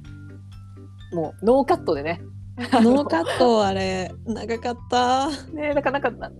[1.12, 2.20] もうノーカットでね。
[2.58, 4.12] ノーカットあれ。
[4.26, 5.28] 長かった。
[5.52, 6.30] ねだからなんかな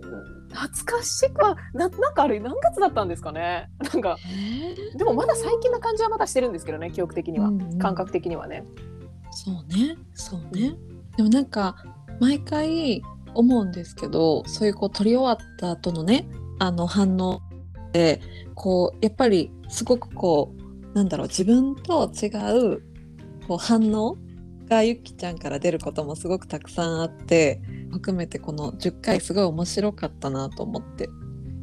[0.50, 3.70] 懐かしくはななんかあれ何月だったんですかね？
[3.92, 4.16] なんか
[4.96, 7.78] でもまだ最近な感じはまだしてるんですけどね記憶的には、うんうん。
[7.78, 8.64] 感覚的にはね。
[9.30, 10.74] そうねそうね。
[11.16, 11.76] でもなんか
[12.20, 13.02] 毎回
[13.34, 16.26] 思うんですけどそういうこう撮り終わった後のね
[16.58, 17.42] あの反応
[17.92, 18.20] で
[18.54, 20.54] こうやっぱりすごくこ
[20.92, 22.26] うなんだろう自分と違
[22.74, 22.82] う
[23.46, 24.16] こう反応
[24.68, 31.08] がゆきちゃんから出ることもすごくたくさんあって含めてこの10回すごい面白かったなと思って。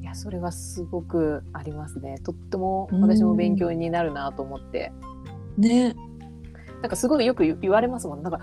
[0.02, 2.20] いやそれはすごくありますね。
[2.20, 4.92] とっても私も勉強になるなと思って、
[5.58, 5.96] ね
[6.86, 8.21] なんかすごいよく言言われますもん。
[8.21, 8.39] なんか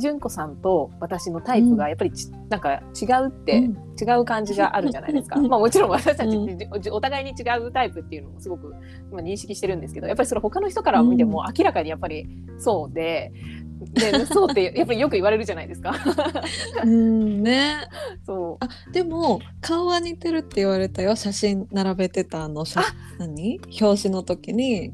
[0.00, 3.88] 純子さんと私のタイプがやっぱりち、なんか違うって、うん。
[4.00, 5.38] 違う感じがあるじゃないですか。
[5.38, 5.48] うん。
[5.48, 8.74] まあもちろん私たちうおお互いに違うタイプっていうのもすごく
[9.12, 12.26] まあ認識してるんですけどやっぱりそれ他の人から見ても明らかにやっぱり
[12.58, 13.30] そうで。
[13.92, 15.94] でそうってやっぱりよく言われるじゃないですか。
[16.82, 17.76] うんね。
[18.26, 18.64] そう。
[18.64, 21.14] あでも顔は似てるって言われたよ。
[21.14, 22.80] 写真並べてたあの写
[23.20, 23.60] 何？
[23.80, 24.92] 表紙の時に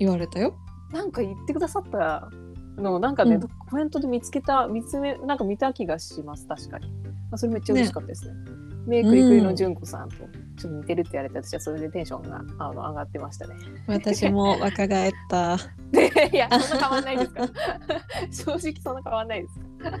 [0.00, 0.56] 言われたよ。
[0.92, 2.30] なんか言ってくださった
[2.76, 3.40] のをなんかね、うん。
[3.40, 6.92] コメントで見つけた見つめなんか見た気がします確かに、ま
[7.32, 8.34] あ、それめっちゃ嬉しかったですね。
[8.86, 10.26] メイクリクリの純子さんとちょっ
[10.60, 13.56] と似てるって言われて私はそれでテンションがあの上がってましたね。
[13.88, 15.58] 私も若返った。
[15.90, 17.48] で いやそんな変わんないですか。
[18.30, 19.58] 正直そんな変わんないです。
[19.58, 19.98] か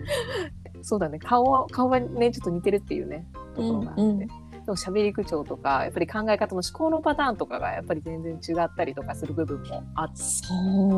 [0.82, 1.18] そうだね。
[1.18, 4.28] 顔は顔はねちょっと似てるっていうねところがあって、うんうん
[4.66, 10.16] でも喋り口調とかやっぱり考え方の思考のパターンとかがやっぱり全然違ったりとかする部分もあって。
[10.22, 10.52] そ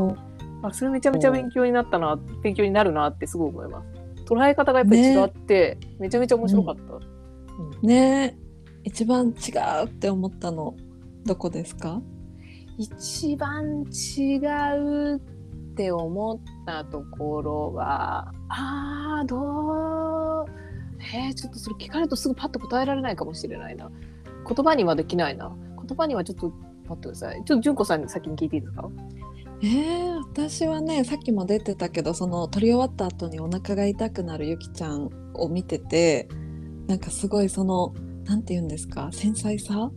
[0.08, 0.16] う。
[0.62, 3.82] あそれめちゃめちゃ勉強になったな勉強になるなってすごい思いま
[4.16, 4.24] す。
[4.24, 8.36] 捉え方がやっぱり違って、めちゃめちゃ面白かった、ね。
[8.84, 9.52] 一番違
[9.84, 10.74] うって思ったの
[11.24, 12.00] どこですか？
[12.78, 14.38] 一番違
[14.76, 15.20] うっ
[15.74, 20.46] て思ったところはあーどう
[21.00, 23.90] えー、ちょっとそれ聞かれるとすぐパッと答えられないかもしれないな。
[24.46, 25.54] 言葉にはできないな。
[25.76, 26.52] 言葉にはちょっと
[26.88, 28.88] 待ってくださいちょっと純子さんに先に聞いていいですか？
[29.62, 36.28] えー、私はねさっきも出てたけどその撮り終わった後にお腹が痛くなるゆきちゃんを見てて
[36.86, 37.92] なんかすごいその
[38.24, 39.90] なんて言うんですか繊細さ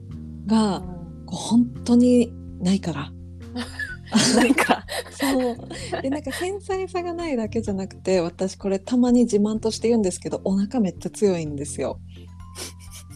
[0.48, 0.82] が
[1.26, 3.12] こう本当にないから。
[4.36, 12.00] なんかそうでなんか 繊細さがないだけじゃなくて私これたまに自慢として言うんですけどお腹めっちゃ強いんですよ。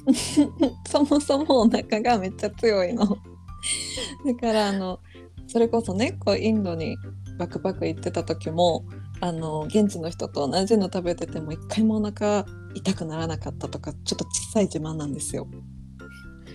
[0.88, 3.06] そもそもお腹がめっちゃ強いの。
[3.06, 5.00] だからあの
[5.48, 6.98] それこそねこうインドに
[7.38, 8.86] バックパック行ってた時も
[9.20, 15.48] あの現地の人と同じの食べてても一回もお腹痛くならなかったとかちょっと小さい自慢なんですよ。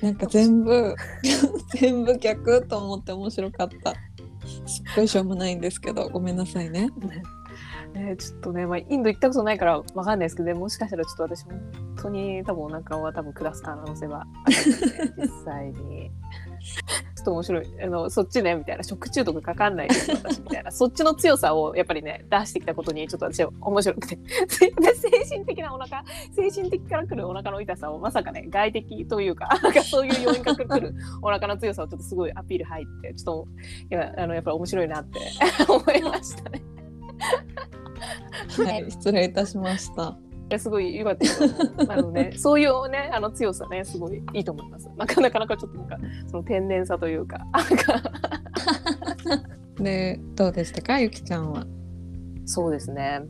[0.01, 0.95] なんか全部
[1.75, 3.95] 全部逆と思って面白かった。
[4.67, 6.91] すっごいしょうもないんですけどごめんなさいね。
[7.95, 11.61] ね、ちょっとね、まあ、インド行ったことないからわかんないですけど、ね、もしかしたらちょっと私本
[12.01, 16.11] 当に多分お腹は多分下す可能性はありますね実際に。
[16.61, 24.19] ちょっと面白いあのそっちねみたいな食中毒かかんないです私みたいなそっちの強さをやっぱりね出してきたことにちょっと私は面白くて
[24.49, 24.71] 精
[25.29, 35.21] 神的なお腹精神的から来るお腹の痛さをまさかね外的というかなんかそういう要因から来るお腹の強さをちょっとすごいアピール入ってちょっといやあのやっぱり面白いなって
[35.69, 36.63] 思いましたね。
[38.65, 40.17] はい、失礼いたしました。
[40.51, 41.93] いやすごい良かった。
[41.93, 44.91] あのね、 そういうね、あの強さね、すごいいいと思います。
[44.97, 48.03] なかなかなかちょっとなんか、その天然さというか、なんか
[49.77, 51.65] でどうでしたかゆきちゃんは？
[52.47, 53.21] そうですね。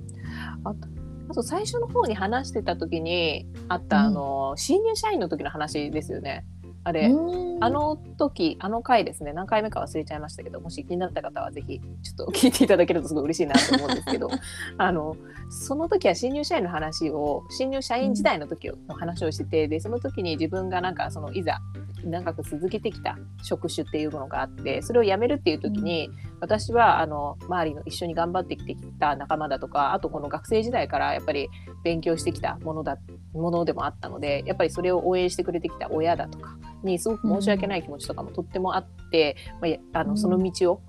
[0.64, 0.88] あと、
[1.28, 6.46] あと最初の方に話してた時にあった、うんあの新入社員の時の話ですよね。
[6.90, 7.64] あれ、うん。
[7.64, 14.28] あの時、あの回ですね、何回目か忘れちゃいましたけど、もし気になった方はぜひ、ちょっと聞いていただけるとすごい嬉しいなと思うんですけど、
[14.76, 15.16] あの、
[15.48, 21.60] その時は新入社員の話を、新入社員時代の時の話をしてて、で、その時に自分がなんか、その、いざ、
[22.04, 26.10] 長く続けてきた職種っていうものがあってそれを辞めるっていう時に、
[26.40, 31.50] 私はあの周りの一緒に頑張ってきてきた仲間だとかあとこの学生時代からやっぱり
[31.84, 32.98] 勉強してきたものだ
[33.32, 40.82] ものでもあったのでやっぱりそれを応援してくれてきた親だとかにすごく申し訳ない気持ちとかもとってもあって、まあや、あのその道を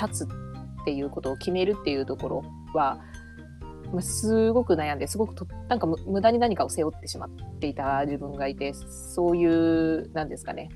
[0.00, 3.00] 立つっていうことを決めるっていうところは、
[3.92, 10.68] まあ、すごく悩んですごくとなんかむ無駄に何かを背負ってしまっていた自分がいてそういうなんですかね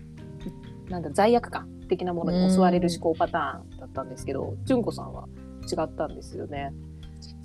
[0.88, 5.28] なんだ罪悪感的なものに襲われる思考パターンだったんですけど純子さんは
[5.70, 6.72] 違ったんですよね。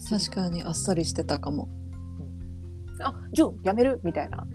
[0.10, 1.70] 確かにあっさりしてたかも。
[3.02, 4.00] あ、ジュンやめる？
[4.04, 4.54] みたいな、なんか、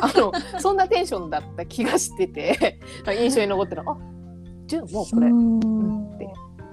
[0.00, 2.80] あの、そんなテンションだった気がしてて、
[3.20, 3.98] 印象に残ってるの、あ、
[4.66, 5.32] ジュンもうこれ、う。
[5.34, 6.28] んって。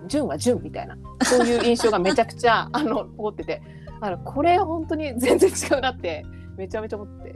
[0.08, 3.62] ジュンはジュンみたいな、そういう印象がめちゃくちゃ、 あの、残ってて、
[4.02, 6.26] あの、これ本当に全然違うなって、
[6.58, 7.34] めちゃめちゃ思って、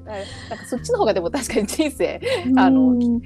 [0.50, 2.20] なんかそっちの方がでも確かに人生、
[2.58, 3.22] あのうん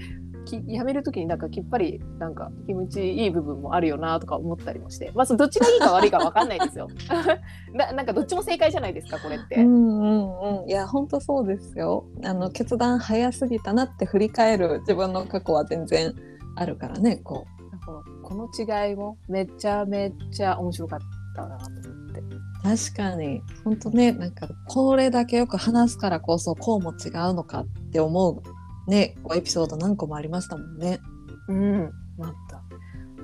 [0.50, 5.12] きやめるときになんかきっぱりなんか気持ちいい部分もあるよなとか思ったりもして。
[5.14, 6.88] まあそどっちがいいか悪いか分かんないですよ。
[7.74, 12.06] ななんかどっちも正解じゃないですかこれって、うんうんうん、いや本当そうですよ。
[12.24, 16.14] あの決断早すぎたなって振り返る自分の過去は全然
[16.56, 18.48] あるからねこなんかこの
[18.88, 21.00] 違いもめちゃめちゃ面白かっ
[21.36, 22.20] たなと思って。
[22.22, 23.42] う確かに。
[23.64, 28.42] 本当ねなんかこれだけよく話すからこそこうも違うのかって思う
[28.90, 31.00] ねこうエピソード何個もありましたもんね。
[31.48, 32.62] うんなった。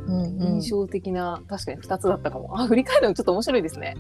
[0.08, 0.56] うんうん。
[0.56, 2.60] 印象的な、確かに2つだったかも。
[2.60, 3.96] あ振り返るのちょっと面白いですね。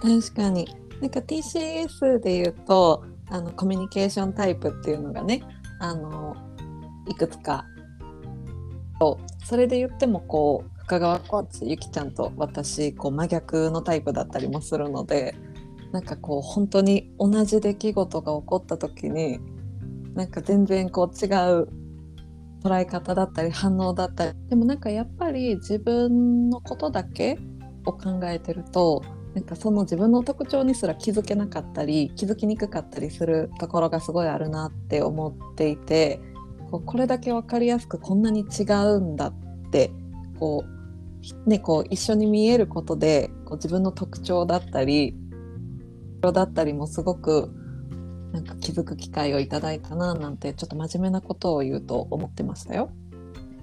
[0.00, 0.66] 確かに。
[1.00, 5.42] なんか TCS で言うとあのコミュニケーションタイプっていうのがね
[5.80, 6.36] あの
[7.08, 7.64] いくつか。
[9.00, 15.34] そうそれで言ってもこう深川コーチゆきちゃんと私こう真逆のタイプだったりもするので
[15.90, 19.40] なんかこう本当に同じ出来事が起こった時に
[20.14, 21.68] なんか全然こう違う
[22.62, 24.38] 捉え方だったり反応だったり。
[24.48, 27.38] でもなんかやっぱり自分のことだけ
[27.86, 29.02] を考えてると
[29.34, 36.20] なんかその自分の特徴にすら気づけなかったり気づきにくかったりするところがすごいあるなって思っていて
[36.70, 38.62] こうこれだけ分かりやすくこんなに違
[38.94, 39.34] うんだっ
[39.70, 39.90] て
[40.38, 40.64] こ
[41.46, 45.16] う,ね、こう一緒に見えることでこう自分の特徴だったり
[46.20, 47.50] 色だったりもすごく
[48.32, 52.90] なんか気づく機会をいただいたななんてちょっと真面目なことを言うと思ってましたよ。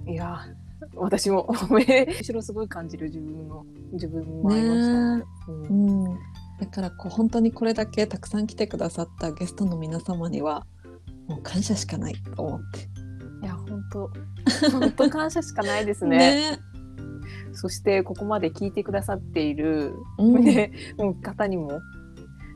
[0.06, 0.60] いやー
[0.96, 6.04] 私も後ろすごい感じる自分の自分もありました、ねうん。
[6.06, 6.18] うん、
[6.60, 10.66] だからこう本当にこれだけたくさん来てくださったゲストの皆様には
[11.28, 12.88] もう感謝しかないと思って。
[13.42, 14.10] いや本当
[14.70, 16.58] 本当感謝しかないです ね。
[17.52, 20.44] そしてここまで聞いてくださっている、うん。
[20.44, 21.80] ねうん方にも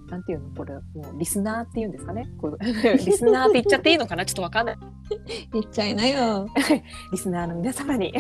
[0.09, 0.50] なんていうの？
[0.55, 0.80] これも
[1.14, 2.28] うリスナーっていうんですかね？
[2.40, 4.24] これ リスナーって言っちゃっていいのかな？
[4.26, 4.76] ちょっとわかんない。
[5.52, 6.46] 言っちゃいなよ。
[7.12, 8.12] リスナーの皆様に。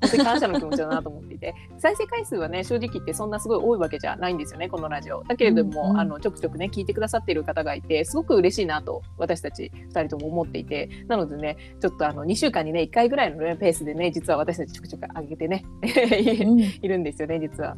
[0.00, 1.54] 本当に感謝の気持ちだなと思っていて。
[1.78, 5.22] 再生回数はね正直言ってそんなすごい多いわけじゃないんですよねこのラジオ。
[5.24, 6.00] だけれども、うんうん。
[6.00, 10.88] あのちょくちょくね聞いてくださっている方がいてすごく嬉しいなと私たち2人とも思っていて。
[11.08, 17.76] なのでねちょっとあの2週間にね1回ぐらいの、ね、ペースでね実は私たちちょくちょく上げてねうんいるんですよね実は。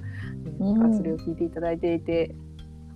[0.61, 0.97] うん。
[0.97, 2.35] それを聞いていただいていて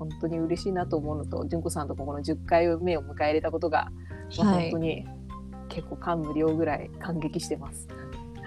[0.02, 3.90] 本当に嬉しいなと思うのと純子さんとここの10回目を迎え入れたことが、
[4.36, 5.06] まあはい本当に
[5.68, 7.88] 結構感無量ぐらい感激してます。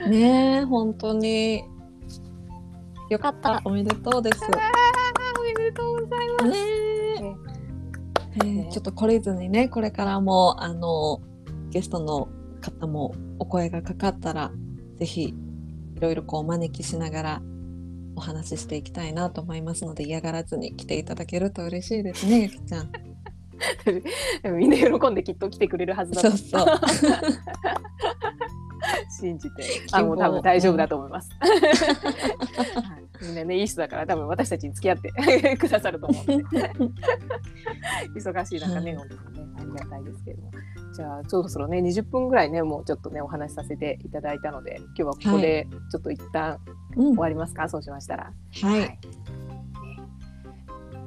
[0.10, 1.64] ねえ本当に
[3.10, 4.42] よかったおめでとうです。
[4.44, 6.50] おめでとうございます。
[6.52, 6.58] ね
[8.44, 11.22] ええーちょっと懲りずにねこれからもあの
[11.70, 12.28] ゲストの
[12.62, 14.52] 方もお声がかかったら
[15.00, 15.36] ぜひい
[16.00, 17.42] ろいろこうお招きしながら
[18.16, 22.92] お話ししていきたいなと思いますので嫌がらずに来ていただけると嬉しいですねゆきちゃん。
[24.58, 26.32] みんな喜んできっと来てくれるはずだと。
[26.32, 26.68] そうそう。
[29.10, 31.30] 信じて、あもう多分大丈夫だと思います。
[31.40, 33.26] はい。
[33.26, 36.72] みんなねいい人だから多分私たちに付き合ってくださると思うので。
[38.16, 39.08] 忙しい中ね、はい。
[39.08, 40.52] 本当にねありがたいですけれども。
[40.94, 48.32] じゃあそろそろね20分ぐらいねもうちょっとねお話しさせていただいたので今日はここでちょっと一旦うん終わりますか、そうしましたら。
[48.62, 49.00] はい、ね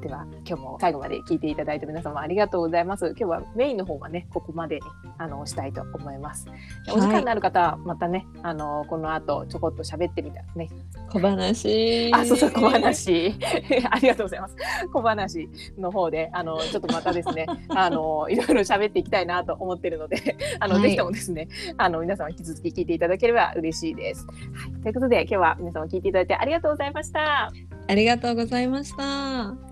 [0.01, 3.07] では今日も最後まで聞いていただいた皆様ありがとうございます。
[3.09, 4.83] 今日はメインの方はねここまでに
[5.19, 6.47] あのしたいと思います。
[6.87, 10.69] でお時間のある方はまたね、あのこの後ちょこっと喋ってみたね。
[11.11, 12.13] 小話。
[12.15, 12.69] あそうそう小。
[12.69, 13.35] 話
[13.91, 14.57] ありがとうございます。
[14.93, 24.27] 小話の方であのちょっとまたですね あのいろいろ喋っていきたいなと思ってるのであの、はいぜひともですねあの皆様引き続き聞いていただければ嬉しいです。
[24.27, 27.51] はい、ということで今日は皆様聞いていただいてありがとうございました。
[27.89, 29.68] ありがとうございました。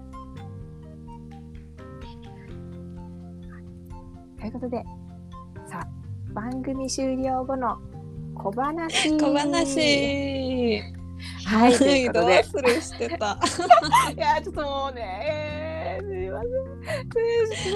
[4.41, 4.85] ということで、
[5.67, 5.89] さあ、
[6.33, 7.79] 番組終了後の
[8.35, 9.19] 小話。
[9.19, 10.83] 小話。
[11.47, 12.43] はい、 ということで。
[12.43, 13.39] 忘れしてた。
[14.15, 16.41] いや、ちょっともうね、えー、すみま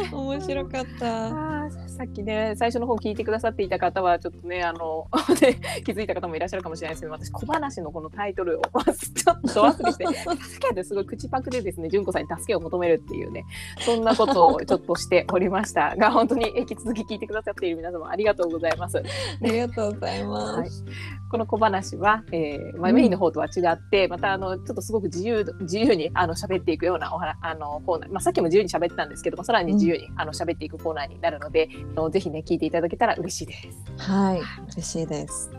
[0.04, 0.18] せん。
[0.18, 1.26] 面白かった。
[1.26, 5.06] あーさっきね最初の方聞いてくださっていた方はちょっとねあの
[5.42, 13.44] ね気づいた方もいらっしゃるかもしれないですけど私小話のこのタイトルを ちょっと忘れして助けてすごい口パクでですね純子さんに助けを求めるっていうね
[13.80, 18.96] そんなことをちょっとしておりましたが 本当に引き続き聞いてくださっている皆様ありがとうございます。
[18.96, 19.02] あ
[19.42, 20.82] りがとうございます。
[21.30, 33.84] この小話は、えーまあ、メインの方とは違って、またあのちょっとすごく自由自由にあの喋っていくようなおはあのコーナー、まあ、さっきも自由に喋ったんですけどもさらに自由に、あの喋っていくコーナーになるのであのぜひね聞いていただけたら嬉しいです。
[33.98, 34.40] はい、
[34.72, 35.50] 嬉しいです。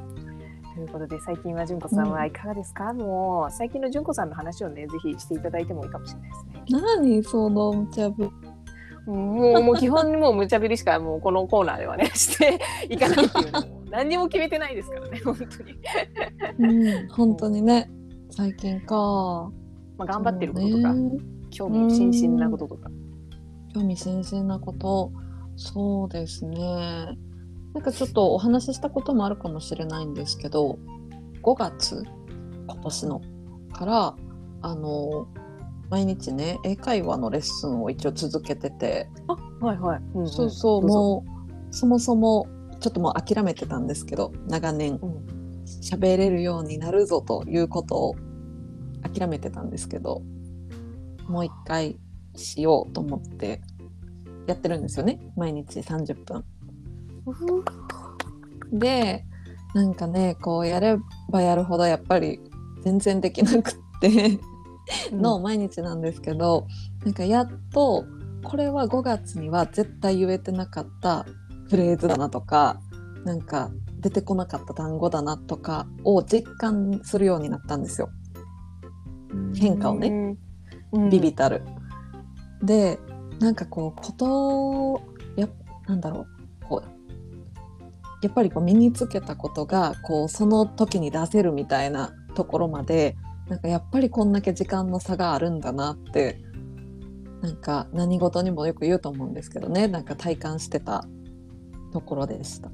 [0.73, 6.81] ということで最近は純子さんはいかがですか、もう最近の純子さんの話をねぜひしていただいてもいいかもしれないですね。
[6.81, 8.29] 何その無茶ぶ
[9.05, 12.59] もうもう基本もう無茶ぶりしかもうこのコーナーではねして
[12.89, 15.75] いかないっていうのも何にも決めてないですからね本当に。
[16.59, 17.89] うん、本当にね、
[18.29, 19.51] 最近か。
[19.97, 21.19] まあ、頑張ってることとか、ね
[21.49, 22.89] 興味津々なこととか。
[23.73, 25.11] 興味津々なこと、
[25.61, 26.57] そうですね。
[27.73, 30.79] なんかちょっとお話ししたこともあるかもしれないんですけど、
[31.41, 32.03] 5月、
[32.67, 33.21] 今年の
[33.71, 34.15] から、
[34.61, 35.27] あの、
[35.89, 40.01] 毎日ね、英会話のレッスンを一応続けてて、あはいはい。
[40.15, 41.23] うんんそうそう、も
[41.69, 42.47] う、そもそも、
[42.79, 45.41] ちょっともう諦めてたんですけど、長年、うん
[45.81, 48.15] 喋れるようになるぞということを
[49.03, 50.21] 諦めてたんですけど、
[51.27, 51.97] もう一回
[52.35, 53.61] しようと思って
[54.47, 55.19] やってるんですよね。
[55.35, 56.43] 毎日30分。
[58.73, 59.25] で、
[59.73, 60.97] なんかね、こうやれ
[61.29, 62.39] ばやるほどやっぱり
[62.83, 64.39] 全然できなくって。
[65.11, 66.67] の毎日なんですけど、
[67.05, 68.05] なんかやっと
[68.43, 71.25] これは5月には絶対言えてなかった
[71.69, 72.79] フレーズだなとか
[73.23, 78.09] なんか出てこなかった単語だなとかを実感するようになったんですよ。
[79.55, 80.37] 変化をね、
[80.91, 81.09] うん。
[81.09, 81.61] ビビたる。
[82.63, 82.99] で
[83.41, 85.01] なんかこうこと
[85.35, 85.49] や
[85.87, 93.17] なんだろうこうやっぱりこう身につけたことがこうその時に出せるみたいなところまで
[93.49, 96.39] なんかやっぱりこんだけ時間の差があるんだなって
[97.41, 101.03] なんか何事にもよく言うと思うんですけどねなんか体感してた
[101.91, 102.71] ところでした。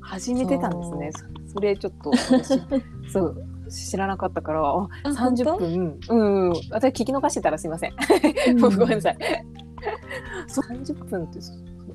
[0.00, 1.10] 始めてたんですね。
[1.46, 2.60] そそれちょっと私
[3.12, 7.94] そう知らなかったから、ああ30分、うん、私聞き逃してたらすいません。
[8.60, 9.18] ごめんなさい。
[10.46, 11.38] そう30分って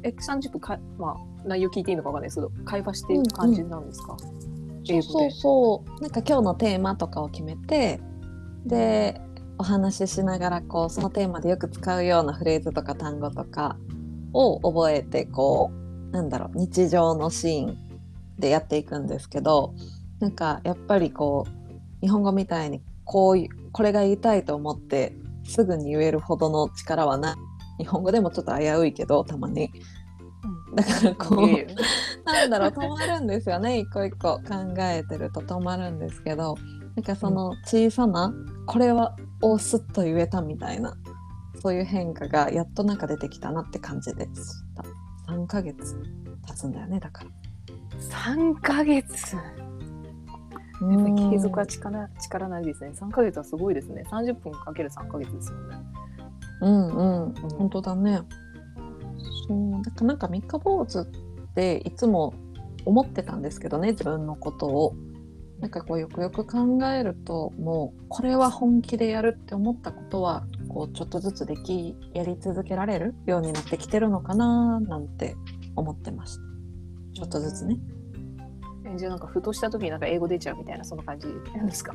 [0.04, 4.18] え30分かまあ内容聞いていいのかわかんないですけど会話してる感じなんですか？
[4.90, 5.32] 英語そうで。
[5.32, 8.00] そうなんか今日のテーマとかを決めて
[8.66, 9.22] で
[9.58, 13.78] お話ししながらこうそのテーマでよく使うようなフレーズとか単語とか
[14.34, 17.78] を覚えてこうなんだろう日常のシーン
[18.38, 19.74] でやっていくんですけど
[20.20, 21.65] なんかやっぱりこう
[22.06, 27.36] 日本語みたいにこういうこれが言いたいと思ってすぐに言えるほどの力はない。
[27.80, 29.72] 日本語でもちょっと危ういけどたまに。
[30.76, 31.66] だからこうい
[32.24, 33.80] なんだろう止まるんですよね。
[33.80, 34.44] 一個一個考
[34.78, 36.56] えてると止まるんですけど
[36.96, 38.32] なんかその小さな
[38.68, 40.96] これはをスッと言えたみたいな
[41.60, 44.30] そういう変化がやっとなんか出てきたなって感じでし
[44.76, 44.84] た。
[45.34, 46.00] 3ヶ月
[46.46, 47.30] 経つんだよねだから。
[48.00, 49.36] 3ヶ月。
[50.82, 52.92] やっぱり継続は力力ないですね。
[52.92, 54.04] 3ヶ月はすごいですね。
[54.12, 55.78] 30分かける3ヶ月ですよね。
[56.62, 56.88] うん
[57.26, 57.34] うん。
[57.58, 58.22] 本当だね。
[59.48, 59.84] そう。
[59.84, 61.06] だからなんか三日坊主っ
[61.56, 62.34] ていつも
[62.86, 64.96] 思ってたんですけどね自分のことを。
[65.60, 75.38] なんかこうよくよく考えるともうこれは本気でやるって思ったことはこうちょっとずつできやり続けられるようになってきてるのかななんて
[75.78, 76.42] 思ってました。
[77.14, 77.78] ちょっとずつね。
[77.78, 81.94] えじゃあなんかふとした時になんか英語出ちゃうみたいなそんな感じなんですか？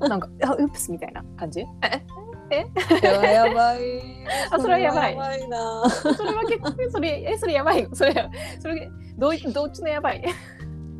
[0.00, 1.64] あ なんかあウップスみたいな感じ？
[2.50, 2.66] え？
[3.02, 3.78] やばいやばい。
[4.50, 5.12] あそれはやばい。
[5.12, 5.90] やばいな。
[5.90, 10.24] それは結構それえそれやばいそれそれどどっちのやばい？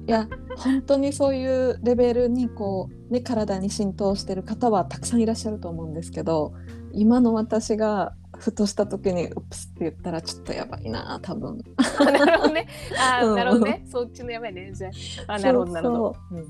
[0.07, 0.27] いや
[0.57, 6.55] 本当にそういうレベルにこう、ね、体に浸透してる方はたくさんいらっしゃると思うんですけど
[6.93, 11.59] 今の私がふとした時に「ウップス」って言ったらちょっとやばいな多分。
[12.01, 12.67] なるほどね。
[12.99, 13.37] あー、 うん。
[13.37, 13.85] なるほどね。
[13.91, 14.73] そっちのやばいね。
[14.73, 14.91] じゃ
[15.29, 15.33] あ。
[15.35, 16.17] あなるほどなるほど。
[16.31, 16.47] うんうん。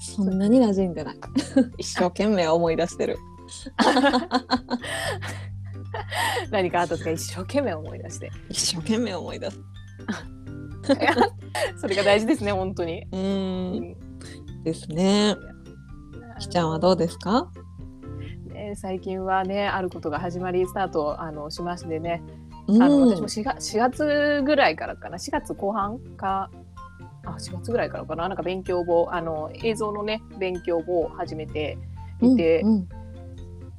[0.00, 1.28] そんなに馴染んでなく
[1.78, 3.16] 一生懸命思い出してる。
[6.50, 8.30] 何かあった時は一生懸命思い出して。
[8.50, 9.60] 一生懸命思い出す。
[11.80, 13.06] それが大事ですね本当に。
[13.12, 13.96] うーん。
[14.64, 15.36] ですね。
[16.38, 17.50] きちゃんはどうですか？
[18.74, 22.22] ね最近はねあることが始まりスタートあのしましてね。
[22.66, 22.82] うん。
[22.82, 25.16] あの私も 4, 月4月ぐらいからかな。
[25.16, 26.50] 4月後半か
[27.24, 28.28] あ4月ぐらいからかな。
[28.28, 31.78] なんか勉強をあの映像のね勉強を始めて
[32.20, 32.88] いて、うんうん。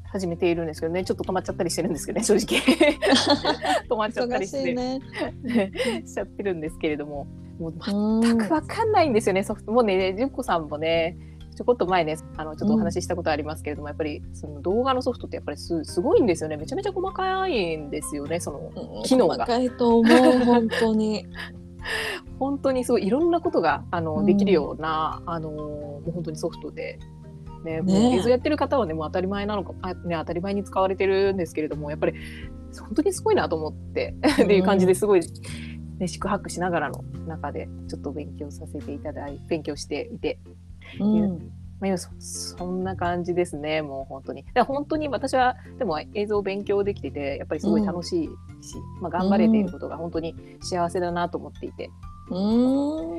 [0.05, 1.03] 始めているんですけどね。
[1.03, 2.61] ちょっと止まっちゃったりしてるんですけどね正直。
[3.89, 5.01] 止まっちゃった忙りししていね。
[6.05, 7.27] しちゃってるんですけれども。
[7.59, 8.21] もううん。
[8.21, 9.71] 全くわかんないんですよね、ソフト。
[9.73, 11.17] もうね純子さんもね
[11.55, 16.57] ちょこっと前ねあのちょっとお話ししたことありますけれども、やっぱりその動画のソフトってやっぱりすすごいんですよね。
[16.57, 19.03] めちゃめちゃ細かいんですよねそのうん。
[19.03, 19.45] 機能が。
[19.45, 21.25] 細かいと思う本当に。
[22.39, 24.25] 本当にすごいいろんなことがあの、うん。
[24.25, 26.99] できるようなあのもう本当にソフトで。
[27.63, 32.13] ね、もう映像やってる方はねもう当たり前なのかあ、ね、当たり前に使われてるんですけれどもやっぱり
[32.79, 35.21] 本当にすごいなと思ってっていう感じですごい、
[35.97, 40.37] ね、宿泊しながらの中でちょっと勉強させていただい勉強していて、
[40.99, 41.51] うん。
[41.79, 44.45] まあ、そそんな感じですねもう本当に。
[44.65, 48.29] 本当に私はでも映像を勉強できててやっぱりすごい楽しいし、
[49.01, 51.89] まあ、頑張れていることが本当に幸せだなと思っていて、
[52.29, 53.15] うん。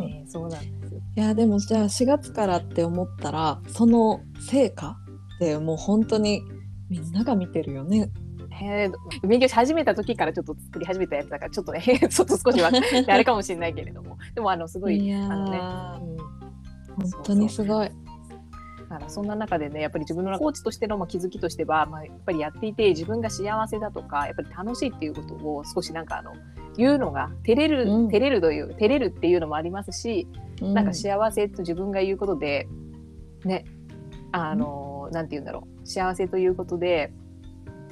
[0.00, 1.00] ねそうなんですよ。
[1.16, 4.96] いやでもじゃあ4月からって思ったらその成果
[5.36, 6.42] ってもう本当に
[6.88, 8.10] みんなが見てるよね。
[8.50, 12.70] へー勉強し始めた時からちょっと作り始めたやつだからちょっとね ちょっと少しは
[13.08, 14.16] あれかもしれないけれども。
[14.34, 16.16] でもあのすごいあのね、ーうん、
[16.96, 17.90] 本当にすごい。
[18.88, 26.32] だからそんな中でねやっぱり自分のコーチとしてのまあ気づきとしては、まあ、やっぱりやっていて自分が幸せだとかやっぱり楽しいっていうことを少しなんかあの
[26.76, 28.08] 言うのが照れる、うん。
[28.08, 30.28] 照れるという照れるっていうのもありますし、
[30.60, 32.68] なんか幸せと自分が言うことで
[33.44, 33.64] ね
[34.32, 37.12] あの、なんて言うんだろう幸せということで、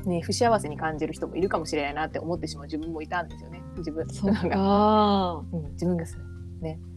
[0.05, 3.63] ね、不幸せに感じる人もいるかもしれないなって思ってしまう自分もいたんですよね。
[3.79, 4.49] 自分そうなん
[5.73, 6.05] 自分が
[6.63, 6.92] うん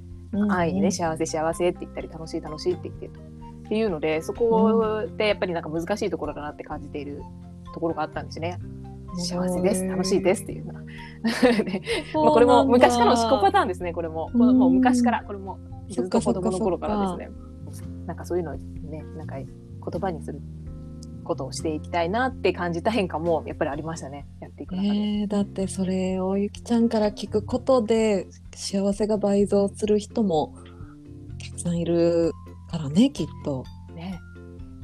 [0.51, 3.19] 安易にね、幸せ幸せって言ったり楽しい楽しいって言ってると
[3.65, 7.21] っていうのでそこでやっぱりなんか難しいところだなって感じている
[7.73, 8.59] ところがあったんですね。
[9.17, 10.81] 幸せです楽しいですっていうのは。
[11.63, 11.81] で
[12.13, 14.29] まあ、これも昔からの思考パターンですねこれも。
[14.31, 15.57] このもう昔からこれも
[15.89, 17.29] ずっと子供の頃からですね。
[18.05, 19.47] なんかそういうのをねなんか言
[19.99, 20.39] 葉にする
[21.25, 24.87] ことをしていきたいなって感じた変化もやっぱりありましたねやっていく中で。
[24.87, 30.55] えー、だってそれをゆきちゃんから聞くことで幸せが倍増する人も
[31.43, 32.31] たくさんいる
[32.69, 33.65] からねきっと。
[33.93, 34.19] ね、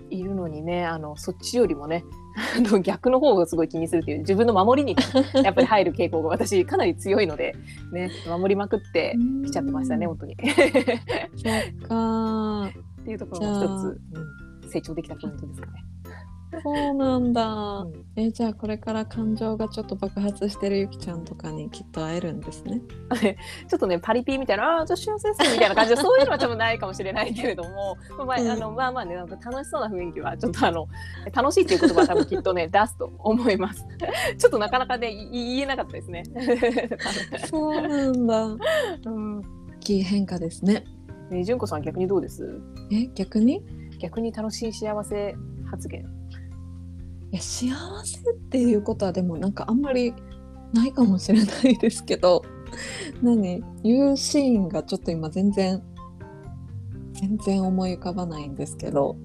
[0.10, 2.06] いるのにねあのそっちよりもね
[2.84, 4.98] 逆の方をすごい気にするっていう自分の守りに
[5.44, 7.56] やっぱり入る傾向が私かなり強いので、
[7.92, 10.34] ね、守りまくってきちゃってましたね本当に。
[10.34, 10.38] っ
[11.36, 12.72] そっか
[13.04, 15.84] ていうところも一つ、うん成長できたポイントですかね。
[16.64, 17.46] そうなんだ。
[17.80, 22.82] うんえじゃあこれから感情がちょっと爆発してるゆきちゃんとかにきっと会えるんですね。
[23.70, 30.88] ちょっとねパリピみたいな「ああ私幸せです」みたいな感じで そういうのは多分ないかもしれないけれども、まあうんあのまあまあねなんか楽しそうな雰囲気はちょっとあの
[31.34, 33.86] 楽しいっていう言葉は多分きっとね出すと思います。
[34.38, 36.24] ちょっとなかなかねい言えなかったですね。
[37.48, 38.46] そうなんだ。
[39.06, 39.44] うん大
[39.80, 40.84] きい変化ですね。
[41.30, 42.60] ね純子さん逆にどうです？
[42.92, 43.64] え逆に？
[44.00, 45.36] 逆に楽しい幸せ
[45.70, 46.21] 発言。
[47.32, 47.70] いや幸
[48.04, 50.14] せっていうことはでもなんかあんまり
[50.74, 52.44] ないかもしれないですけど
[53.22, 53.64] 何？
[53.84, 55.82] 言うシーンがちょっと今全然
[57.14, 59.16] 全然思い浮かばないんですけど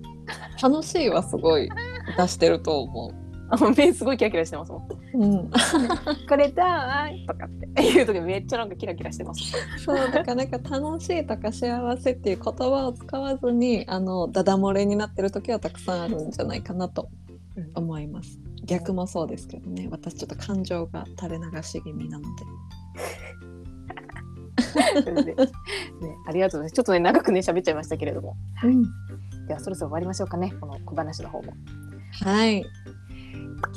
[0.62, 1.68] 楽しいはすごい
[2.16, 3.12] 出してると思
[3.48, 4.88] あ目すごいキラキラしてますもん。
[5.14, 5.18] う。
[5.18, 5.50] うん、
[6.28, 9.52] これだーいとかって言う時めっちゃなんかキラキラしてます。
[9.84, 17.08] そうだからなんか楽しいとか幸せっていう言葉を使わずにあのダダ漏れになってる時はたくさんあるんじゃないかなと
[17.74, 18.38] 思います。
[18.64, 22.44] 逆もそうですけどね私ちょっと感情が垂れ流し気味なので。
[25.02, 25.46] それでね、
[26.26, 26.72] ありがとうございます。
[26.72, 28.82] ちょっとね長くね喋っちゃいましたけれども、うん
[29.46, 30.52] ではそろそろ終わりましょうかね。
[30.60, 31.52] この小話の方も。
[32.24, 32.64] はい、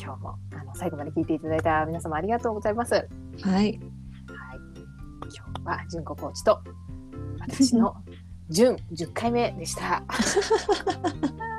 [0.01, 2.95] 今日もあの最後まで聞いていただいた皆様ありがとうございます。
[2.95, 3.53] はい。
[3.53, 3.79] はい、
[5.35, 6.59] 今日は純子コーチと
[7.39, 7.95] 私の
[8.49, 10.03] 純10回目でした。